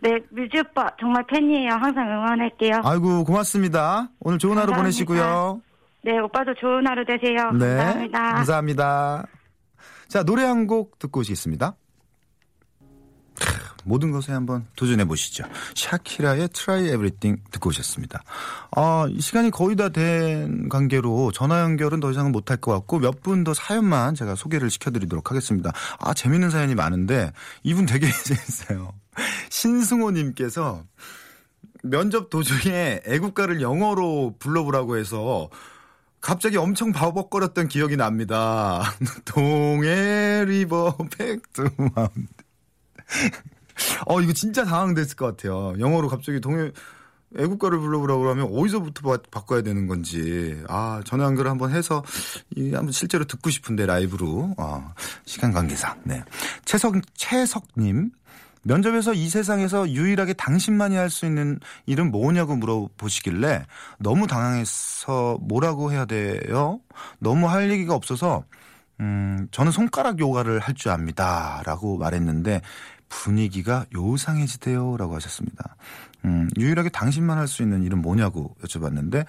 네, 0.03 0.19
뮤지 0.31 0.59
오빠 0.59 0.89
정말 0.99 1.25
팬이에요. 1.27 1.71
항상 1.71 2.07
응원할게요. 2.09 2.81
아이고, 2.83 3.23
고맙습니다. 3.23 4.09
오늘 4.19 4.37
좋은 4.37 4.57
하루 4.57 4.71
감사합니다. 4.73 4.81
보내시고요. 4.81 5.61
네, 6.03 6.19
오빠도 6.19 6.53
좋은 6.55 6.85
하루 6.85 7.05
되세요. 7.05 7.51
네. 7.53 7.77
감사합니다. 7.77 8.19
감사합니다. 8.33 9.25
자, 10.09 10.23
노래 10.23 10.43
한 10.43 10.67
곡 10.67 10.99
듣고 10.99 11.21
오시겠습니다. 11.21 11.75
크, 13.39 13.45
모든 13.85 14.11
것에 14.11 14.31
한번 14.33 14.67
도전해 14.75 15.05
보시죠. 15.05 15.45
샤키라의 15.75 16.49
Try 16.49 16.83
Everything 16.89 17.41
듣고 17.51 17.69
오셨습니다. 17.69 18.21
아, 18.75 19.07
이 19.09 19.21
시간이 19.21 19.49
거의 19.51 19.75
다 19.77 19.87
된 19.89 20.67
관계로 20.69 21.31
전화 21.31 21.61
연결은 21.61 21.99
더 22.01 22.11
이상은 22.11 22.31
못할 22.33 22.57
것 22.57 22.73
같고 22.73 22.99
몇 22.99 23.21
분 23.23 23.43
더 23.45 23.53
사연만 23.53 24.15
제가 24.15 24.35
소개를 24.35 24.69
시켜드리도록 24.69 25.31
하겠습니다. 25.31 25.71
아, 25.99 26.13
재밌는 26.13 26.49
사연이 26.49 26.75
많은데 26.75 27.31
이분 27.63 27.85
되게 27.85 28.05
재밌어요. 28.25 28.91
신승호님께서 29.49 30.83
면접 31.83 32.29
도중에 32.29 33.01
애국가를 33.05 33.61
영어로 33.61 34.35
불러보라고 34.39 34.97
해서 34.97 35.49
갑자기 36.21 36.55
엄청 36.55 36.93
버벅거렸던 36.93 37.67
기억이 37.67 37.97
납니다. 37.97 38.81
동해 39.25 40.45
river 40.45 40.97
백두 41.17 41.69
mountain. 41.93 42.27
어, 44.05 44.21
이거 44.21 44.31
진짜 44.31 44.63
당황됐을 44.63 45.17
것 45.17 45.25
같아요. 45.25 45.73
영어로 45.79 46.07
갑자기 46.07 46.39
동해 46.39 46.71
애국가를 47.37 47.79
불러보라고 47.79 48.21
그러면 48.21 48.47
어디서부터 48.53 49.17
바, 49.31 49.41
꿔야 49.41 49.61
되는 49.61 49.87
건지. 49.87 50.61
아, 50.69 51.01
전화 51.03 51.25
연결을 51.25 51.51
한번 51.51 51.71
해서 51.71 52.03
이 52.55 52.73
한번 52.73 52.91
실제로 52.91 53.25
듣고 53.25 53.49
싶은데 53.49 53.85
라이브로. 53.85 54.55
아, 54.57 54.93
시간 55.25 55.51
관계상. 55.51 56.01
네. 56.05 56.23
최석 56.63 56.95
최석님 57.15 58.11
면접에서 58.63 59.13
이 59.13 59.27
세상에서 59.29 59.89
유일하게 59.89 60.33
당신만이 60.33 60.95
할 60.95 61.09
수 61.09 61.25
있는 61.25 61.59
일은 61.85 62.11
뭐냐고 62.11 62.55
물어보시길래 62.55 63.65
너무 63.99 64.25
당황해서 64.27 65.37
뭐라고 65.41 65.91
해야 65.91 66.05
돼요? 66.05 66.79
너무 67.19 67.49
할 67.49 67.69
얘기가 67.71 67.93
없어서 67.93 68.43
음, 68.99 69.47
저는 69.51 69.71
손가락 69.71 70.19
요가를 70.19 70.59
할 70.59 70.75
줄 70.75 70.91
압니다. 70.91 71.61
라고 71.65 71.97
말했는데 71.97 72.61
분위기가 73.09 73.85
요상해지대요. 73.93 74.97
라고 74.97 75.15
하셨습니다. 75.15 75.75
음, 76.25 76.49
유일하게 76.57 76.89
당신만 76.89 77.37
할 77.37 77.47
수 77.47 77.61
있는 77.63 77.83
일은 77.83 78.01
뭐냐고 78.01 78.55
여쭤봤는데 78.63 79.25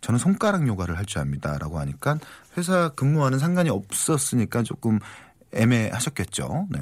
저는 0.00 0.18
손가락 0.18 0.66
요가를 0.66 0.98
할 0.98 1.06
줄 1.06 1.20
압니다. 1.20 1.56
라고 1.58 1.78
하니까 1.78 2.18
회사 2.58 2.88
근무하는 2.90 3.38
상관이 3.38 3.70
없었으니까 3.70 4.64
조금 4.64 4.98
애매하셨겠죠. 5.54 6.66
네. 6.70 6.80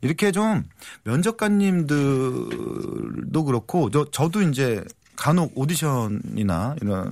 이렇게 0.00 0.32
좀 0.32 0.64
면접관님들도 1.04 3.44
그렇고 3.44 3.90
저 3.90 4.04
저도 4.10 4.42
이제 4.42 4.84
간혹 5.16 5.52
오디션이나 5.56 6.76
이런 6.80 7.10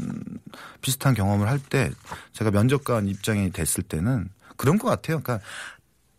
비슷한 0.80 1.14
경험을 1.14 1.48
할 1.48 1.58
때 1.58 1.90
제가 2.32 2.50
면접관 2.50 3.08
입장이 3.08 3.50
됐을 3.50 3.82
때는 3.82 4.28
그런 4.56 4.78
것 4.78 4.88
같아요. 4.88 5.20
그러니까 5.20 5.44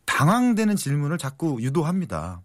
당황되는 0.05 0.75
질문을 0.75 1.17
자꾸 1.17 1.61
유도합니다. 1.61 2.41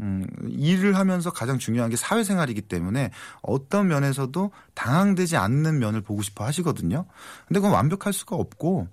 음, 0.00 0.26
일을 0.48 0.96
하면서 0.96 1.30
가장 1.30 1.58
중요한 1.58 1.88
게 1.88 1.96
사회생활이기 1.96 2.62
때문에 2.62 3.10
어떤 3.42 3.86
면에서도 3.86 4.50
당황되지 4.74 5.36
않는 5.36 5.78
면을 5.78 6.00
보고 6.00 6.20
싶어 6.22 6.44
하시거든요. 6.44 7.06
근데 7.46 7.60
그건 7.60 7.72
완벽할 7.72 8.12
수가 8.12 8.36
없고 8.36 8.88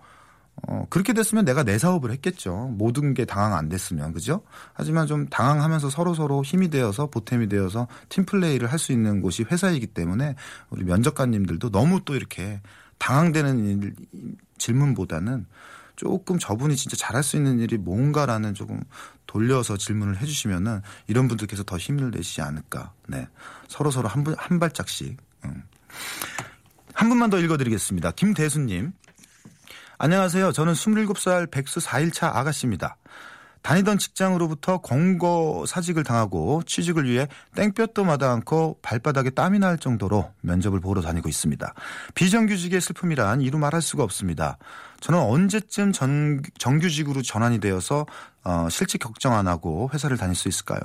어, 0.67 0.86
그렇게 0.89 1.13
됐으면 1.13 1.43
내가 1.45 1.63
내 1.63 1.78
사업을 1.78 2.12
했겠죠. 2.12 2.74
모든 2.78 3.13
게 3.13 3.26
당황 3.26 3.56
안 3.56 3.67
됐으면. 3.69 4.13
그죠? 4.13 4.43
하지만 4.74 5.08
좀 5.08 5.28
당황하면서 5.28 5.89
서로서로 5.89 6.43
힘이 6.43 6.69
되어서 6.69 7.08
보탬이 7.08 7.50
되어서 7.50 7.88
팀플레이를 8.10 8.71
할 8.71 8.78
수 8.78 8.91
있는 8.91 9.21
곳이 9.21 9.43
회사이기 9.43 9.88
때문에 9.88 10.36
우리 10.69 10.84
면접관님들도 10.86 11.69
너무 11.69 12.02
또 12.04 12.15
이렇게 12.15 12.62
당황되는 12.97 13.84
일, 13.84 13.95
질문보다는 14.58 15.45
조금 15.95 16.39
저분이 16.39 16.76
진짜 16.76 16.97
잘할 16.97 17.21
수 17.21 17.38
있는 17.38 17.60
일이 17.60 17.78
뭔가라는 17.78 18.54
조금 18.56 18.82
돌려서 19.28 19.78
질문을 19.78 20.17
해주시면은 20.19 20.82
이런 21.08 21.28
분들께서 21.28 21.63
더 21.63 21.78
힘을 21.78 22.12
내시지 22.12 22.41
않을까. 22.41 22.93
네. 23.08 23.28
서로서로 23.67 24.08
한, 24.08 24.24
분, 24.24 24.34
한 24.38 24.60
발짝씩. 24.60 25.17
음. 25.45 25.63
한 26.93 27.10
분만 27.10 27.30
더 27.30 27.39
읽어드리겠습니다. 27.39 28.12
김대수님. 28.12 28.93
안녕하세요. 30.04 30.52
저는 30.52 30.74
27살 30.74 31.52
백수 31.52 31.80
4일차 31.80 32.36
아가씨입니다. 32.36 32.98
다니던 33.62 34.00
직장으로부터 34.00 34.80
공거 34.80 35.66
사직을 35.68 36.04
당하고 36.04 36.64
취직을 36.66 37.08
위해 37.08 37.28
땡볕도 37.54 38.04
마다 38.04 38.32
않고 38.32 38.80
발바닥에 38.82 39.30
땀이 39.30 39.60
날 39.60 39.78
정도로 39.78 40.34
면접을 40.42 40.80
보러 40.80 41.04
다니고 41.04 41.30
있습니다. 41.30 41.76
비정규직의 42.16 42.82
슬픔이란 42.82 43.42
이루 43.42 43.60
말할 43.60 43.84
수가 43.84 44.02
없습니다. 44.02 44.58
저는 45.02 45.20
언제쯤 45.20 45.92
전, 45.92 46.42
정규직으로 46.58 47.22
전환이 47.22 47.60
되어서 47.60 48.08
어, 48.44 48.70
실직 48.72 48.98
걱정 48.98 49.36
안 49.36 49.48
하고 49.48 49.92
회사를 49.94 50.18
다닐 50.18 50.36
수 50.36 50.48
있을까요? 50.48 50.82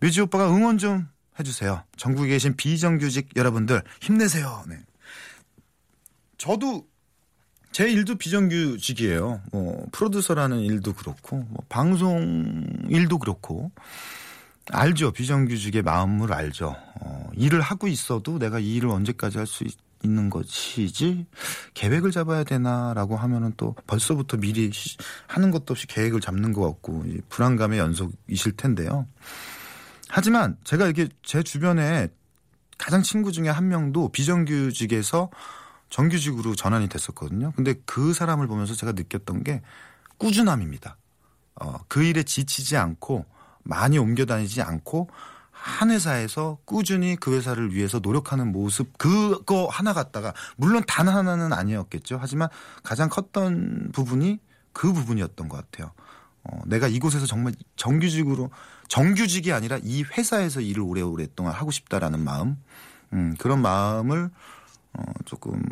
뮤지 0.00 0.22
오빠가 0.22 0.48
응원 0.48 0.78
좀 0.78 1.06
해주세요. 1.38 1.82
전국에 1.98 2.28
계신 2.28 2.56
비정규직 2.56 3.36
여러분들 3.36 3.82
힘내세요. 4.00 4.64
네. 4.66 4.78
저도 6.38 6.86
제 7.76 7.90
일도 7.90 8.14
비정규직이에요. 8.14 9.42
뭐 9.52 9.86
프로듀서라는 9.92 10.60
일도 10.60 10.94
그렇고 10.94 11.44
뭐 11.50 11.62
방송 11.68 12.64
일도 12.88 13.18
그렇고 13.18 13.70
알죠. 14.70 15.12
비정규직의 15.12 15.82
마음을 15.82 16.32
알죠. 16.32 16.74
어, 17.02 17.30
일을 17.34 17.60
하고 17.60 17.86
있어도 17.86 18.38
내가 18.38 18.60
이 18.60 18.76
일을 18.76 18.88
언제까지 18.88 19.36
할 19.36 19.46
수 19.46 19.64
있는 20.02 20.30
것이지 20.30 21.26
계획을 21.74 22.12
잡아야 22.12 22.44
되나라고 22.44 23.14
하면은 23.18 23.52
또 23.58 23.74
벌써부터 23.86 24.38
미리 24.38 24.70
하는 25.26 25.50
것도 25.50 25.72
없이 25.72 25.86
계획을 25.86 26.22
잡는 26.22 26.54
것 26.54 26.62
같고 26.62 27.04
불안감의 27.28 27.78
연속이실 27.78 28.52
텐데요. 28.52 29.06
하지만 30.08 30.56
제가 30.64 30.88
이게 30.88 31.08
제 31.22 31.42
주변에 31.42 32.08
가장 32.78 33.02
친구 33.02 33.32
중에 33.32 33.50
한 33.50 33.68
명도 33.68 34.08
비정규직에서 34.08 35.28
정규직으로 35.90 36.54
전환이 36.54 36.88
됐었거든요. 36.88 37.52
근데 37.56 37.74
그 37.84 38.12
사람을 38.12 38.46
보면서 38.46 38.74
제가 38.74 38.92
느꼈던 38.92 39.44
게 39.44 39.62
꾸준함입니다. 40.18 40.96
어, 41.60 41.78
그 41.88 42.02
일에 42.02 42.22
지치지 42.22 42.76
않고 42.76 43.24
많이 43.62 43.98
옮겨 43.98 44.24
다니지 44.24 44.62
않고 44.62 45.08
한 45.50 45.90
회사에서 45.90 46.58
꾸준히 46.64 47.16
그 47.16 47.34
회사를 47.34 47.74
위해서 47.74 47.98
노력하는 47.98 48.52
모습 48.52 48.98
그거 48.98 49.66
하나 49.66 49.92
갖다가 49.92 50.32
물론 50.56 50.84
단 50.86 51.08
하나는 51.08 51.52
아니었겠죠. 51.52 52.18
하지만 52.20 52.48
가장 52.82 53.08
컸던 53.08 53.90
부분이 53.92 54.38
그 54.72 54.92
부분이었던 54.92 55.48
것 55.48 55.56
같아요. 55.56 55.92
어, 56.44 56.60
내가 56.66 56.86
이곳에서 56.86 57.26
정말 57.26 57.54
정규직으로 57.76 58.50
정규직이 58.88 59.52
아니라 59.52 59.78
이 59.82 60.02
회사에서 60.02 60.60
일을 60.60 60.82
오래오랫동안 60.82 61.54
하고 61.54 61.70
싶다라는 61.70 62.20
마음, 62.20 62.56
음, 63.12 63.34
그런 63.38 63.60
마음을 63.60 64.30
어, 64.96 65.02
조금 65.24 65.62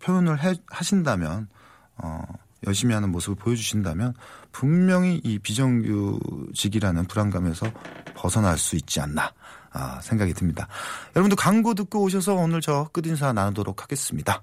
표현을 0.00 0.42
해, 0.42 0.54
하신다면 0.68 1.48
어, 1.96 2.22
열심히 2.66 2.94
하는 2.94 3.10
모습을 3.10 3.36
보여주신다면 3.36 4.14
분명히 4.52 5.20
이 5.24 5.38
비정규직이라는 5.38 7.06
불안감에서 7.06 7.66
벗어날 8.14 8.58
수 8.58 8.76
있지 8.76 9.00
않나 9.00 9.32
아, 9.72 10.00
생각이 10.00 10.34
듭니다. 10.34 10.68
여러분도 11.16 11.36
광고 11.36 11.74
듣고 11.74 12.02
오셔서 12.02 12.34
오늘 12.34 12.60
저 12.60 12.88
끝인사 12.92 13.32
나누도록 13.32 13.82
하겠습니다. 13.82 14.42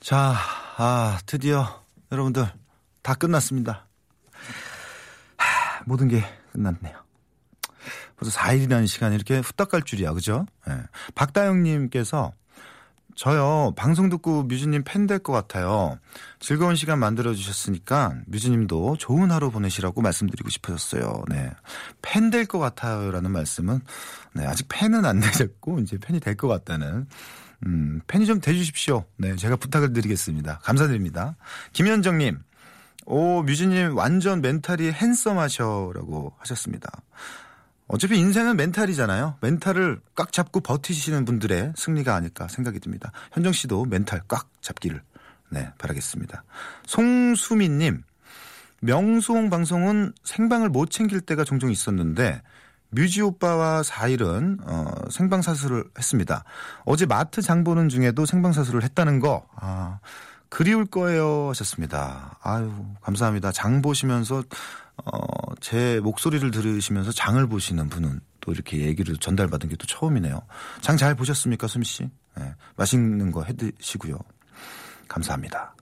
자, 0.00 0.34
아, 0.76 1.18
드디어 1.26 1.82
여러분들 2.12 2.46
다 3.02 3.14
끝났습니다. 3.14 3.86
하, 5.36 5.82
모든 5.86 6.08
게 6.08 6.22
끝났네요. 6.52 6.96
벌써 8.16 8.38
4일이라는 8.38 8.86
시간이 8.86 9.14
이렇게 9.14 9.38
후딱 9.38 9.70
갈 9.70 9.82
줄이야, 9.82 10.12
그죠? 10.12 10.44
네. 10.66 10.74
박다영님께서 11.14 12.32
저요, 13.18 13.72
방송 13.76 14.08
듣고 14.10 14.44
뮤지님 14.44 14.84
팬 14.84 15.08
될 15.08 15.18
것 15.18 15.32
같아요. 15.32 15.98
즐거운 16.38 16.76
시간 16.76 17.00
만들어주셨으니까 17.00 18.14
뮤지님도 18.26 18.96
좋은 18.96 19.32
하루 19.32 19.50
보내시라고 19.50 20.00
말씀드리고 20.02 20.48
싶어졌어요. 20.50 21.24
네. 21.28 21.50
팬 22.00 22.30
될 22.30 22.46
것 22.46 22.60
같아요. 22.60 23.10
라는 23.10 23.32
말씀은, 23.32 23.80
네, 24.34 24.46
아직 24.46 24.66
팬은 24.68 25.04
안 25.04 25.18
되셨고, 25.20 25.80
이제 25.80 25.98
팬이 25.98 26.20
될 26.20 26.36
것 26.36 26.46
같다는, 26.46 27.08
음, 27.66 28.00
팬이 28.06 28.24
좀 28.24 28.40
돼주십시오. 28.40 29.04
네, 29.16 29.34
제가 29.34 29.56
부탁을 29.56 29.92
드리겠습니다. 29.92 30.60
감사드립니다. 30.62 31.34
김현정님, 31.72 32.38
오, 33.06 33.42
뮤지님 33.42 33.96
완전 33.96 34.40
멘탈이 34.40 34.92
핸섬 34.92 35.38
하셔라고 35.40 36.34
하셨습니다. 36.38 36.88
어차피 37.88 38.18
인생은 38.18 38.56
멘탈이잖아요. 38.56 39.36
멘탈을 39.40 40.00
꽉 40.14 40.32
잡고 40.32 40.60
버티시는 40.60 41.24
분들의 41.24 41.72
승리가 41.76 42.14
아닐까 42.14 42.46
생각이 42.48 42.80
듭니다. 42.80 43.12
현정 43.32 43.52
씨도 43.52 43.86
멘탈 43.86 44.20
꽉 44.28 44.48
잡기를 44.60 45.02
네, 45.50 45.70
바라겠습니다. 45.78 46.44
송수민 46.86 47.78
님, 47.78 48.02
명수홍 48.80 49.48
방송은 49.50 50.12
생방을 50.22 50.68
못 50.68 50.90
챙길 50.90 51.22
때가 51.22 51.44
종종 51.44 51.70
있었는데 51.70 52.42
뮤지 52.90 53.22
오빠와 53.22 53.82
4일은 53.82 54.58
어, 54.66 55.10
생방 55.10 55.42
사수를 55.42 55.84
했습니다. 55.98 56.44
어제 56.84 57.06
마트 57.06 57.42
장 57.42 57.64
보는 57.64 57.88
중에도 57.88 58.24
생방 58.24 58.52
사수를 58.52 58.82
했다는 58.82 59.20
거 59.20 59.46
아, 59.56 59.98
그리울 60.48 60.86
거예요 60.86 61.48
하셨습니다. 61.50 62.38
아유 62.42 62.72
감사합니다. 63.02 63.52
장 63.52 63.82
보시면서 63.82 64.42
어, 65.04 65.54
제 65.60 66.00
목소리를 66.00 66.50
들으시면서 66.50 67.12
장을 67.12 67.44
보시는 67.46 67.88
분은 67.88 68.20
또또 68.40 68.52
이렇게 68.52 68.78
얘기를 68.80 69.16
전달받은 69.16 69.68
게 69.68 69.76
또 69.76 69.86
처음이네요. 69.86 70.40
장 70.80 70.96
잘 70.96 71.14
보셨습니까, 71.14 71.66
수미 71.66 71.84
씨? 71.84 72.10
네, 72.36 72.54
맛있는 72.76 73.30
거 73.32 73.42
해 73.44 73.52
드시고요. 73.52 74.18
감사합니다. 75.08 75.74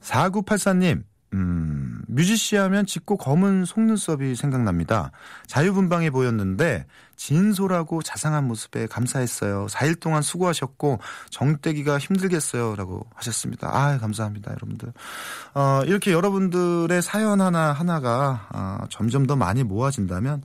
4984님, 0.00 1.02
음, 1.34 2.00
뮤지씨 2.08 2.56
하면 2.56 2.86
짙고 2.86 3.16
검은 3.16 3.64
속눈썹이 3.64 4.36
생각납니다. 4.36 5.10
자유분방해 5.46 6.10
보였는데 6.10 6.86
진솔하고 7.16 8.02
자상한 8.02 8.46
모습에 8.46 8.86
감사했어요. 8.86 9.66
4일 9.66 10.00
동안 10.00 10.22
수고하셨고 10.22 11.00
정떼기가 11.30 11.98
힘들겠어요. 11.98 12.76
라고 12.76 13.06
하셨습니다. 13.14 13.70
아 13.72 13.98
감사합니다. 13.98 14.52
여러분들. 14.52 14.92
어, 15.54 15.82
이렇게 15.86 16.12
여러분들의 16.12 17.02
사연 17.02 17.40
하나 17.40 17.72
하나가 17.72 18.46
어, 18.52 18.86
점점 18.90 19.26
더 19.26 19.36
많이 19.36 19.62
모아진다면 19.62 20.42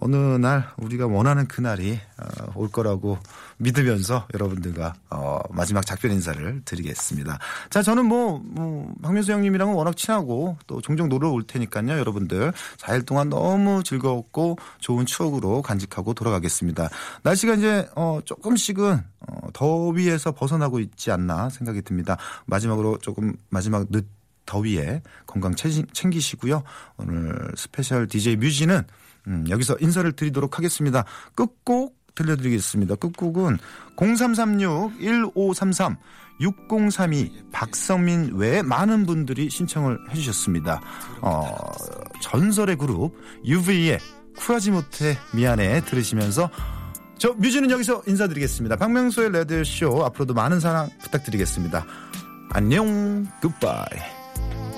어느 0.00 0.16
날 0.16 0.68
우리가 0.76 1.06
원하는 1.06 1.46
그 1.46 1.60
날이 1.60 1.98
어, 2.18 2.52
올 2.54 2.70
거라고 2.70 3.18
믿으면서 3.58 4.26
여러분들과 4.34 4.94
어, 5.10 5.40
마지막 5.50 5.84
작별 5.84 6.10
인사를 6.12 6.62
드리겠습니다. 6.64 7.38
자, 7.70 7.82
저는 7.82 8.06
뭐, 8.06 8.40
뭐 8.44 8.92
박명수 9.02 9.32
형님이랑은 9.32 9.74
워낙 9.74 9.96
친하고 9.96 10.56
또 10.66 10.80
종종 10.80 11.08
놀러 11.08 11.30
올 11.30 11.42
테니까요. 11.42 11.98
여러분들 11.98 12.52
4일 12.78 13.06
동안 13.06 13.28
너무 13.28 13.82
즐거웠고 13.82 14.58
좋은 14.80 15.06
추억으로 15.06 15.62
간직 15.62 15.90
하고 16.08 16.14
돌아가겠습니다. 16.14 16.88
날씨가 17.22 17.54
이제 17.54 17.88
어, 17.94 18.20
조금씩은 18.24 19.04
어, 19.28 19.48
더위에서 19.52 20.32
벗어나고 20.32 20.80
있지 20.80 21.10
않나 21.10 21.50
생각이 21.50 21.82
듭니다. 21.82 22.16
마지막으로 22.46 22.96
조금 22.98 23.34
마지막 23.50 23.86
늦 23.90 24.06
더위에 24.46 25.02
건강 25.26 25.54
챙기시고요. 25.54 26.62
오늘 26.96 27.52
스페셜 27.54 28.08
DJ 28.08 28.36
뮤지는 28.36 28.82
음, 29.26 29.44
여기서 29.50 29.76
인사를 29.78 30.10
드리도록 30.12 30.56
하겠습니다. 30.56 31.04
끝곡 31.34 31.98
들려드리겠습니다. 32.14 32.94
끝곡은 32.96 33.58
0336-1533 33.96 35.98
6032 36.40 37.44
박성민 37.52 38.36
외에 38.36 38.62
많은 38.62 39.04
분들이 39.04 39.50
신청을 39.50 39.98
해주셨습니다. 40.10 40.80
어, 41.20 41.54
전설의 42.22 42.76
그룹 42.76 43.14
UV의 43.44 43.98
쿨하지 44.38 44.70
못해 44.70 45.18
미안해 45.34 45.82
들으시면서 45.82 46.50
저 47.18 47.32
뮤지는 47.32 47.70
여기서 47.70 48.02
인사드리겠습니다. 48.06 48.76
박명수의 48.76 49.32
라디오쇼 49.32 50.04
앞으로도 50.04 50.34
많은 50.34 50.60
사랑 50.60 50.88
부탁드리겠습니다. 51.02 51.84
안녕 52.50 53.26
굿바이 53.42 54.77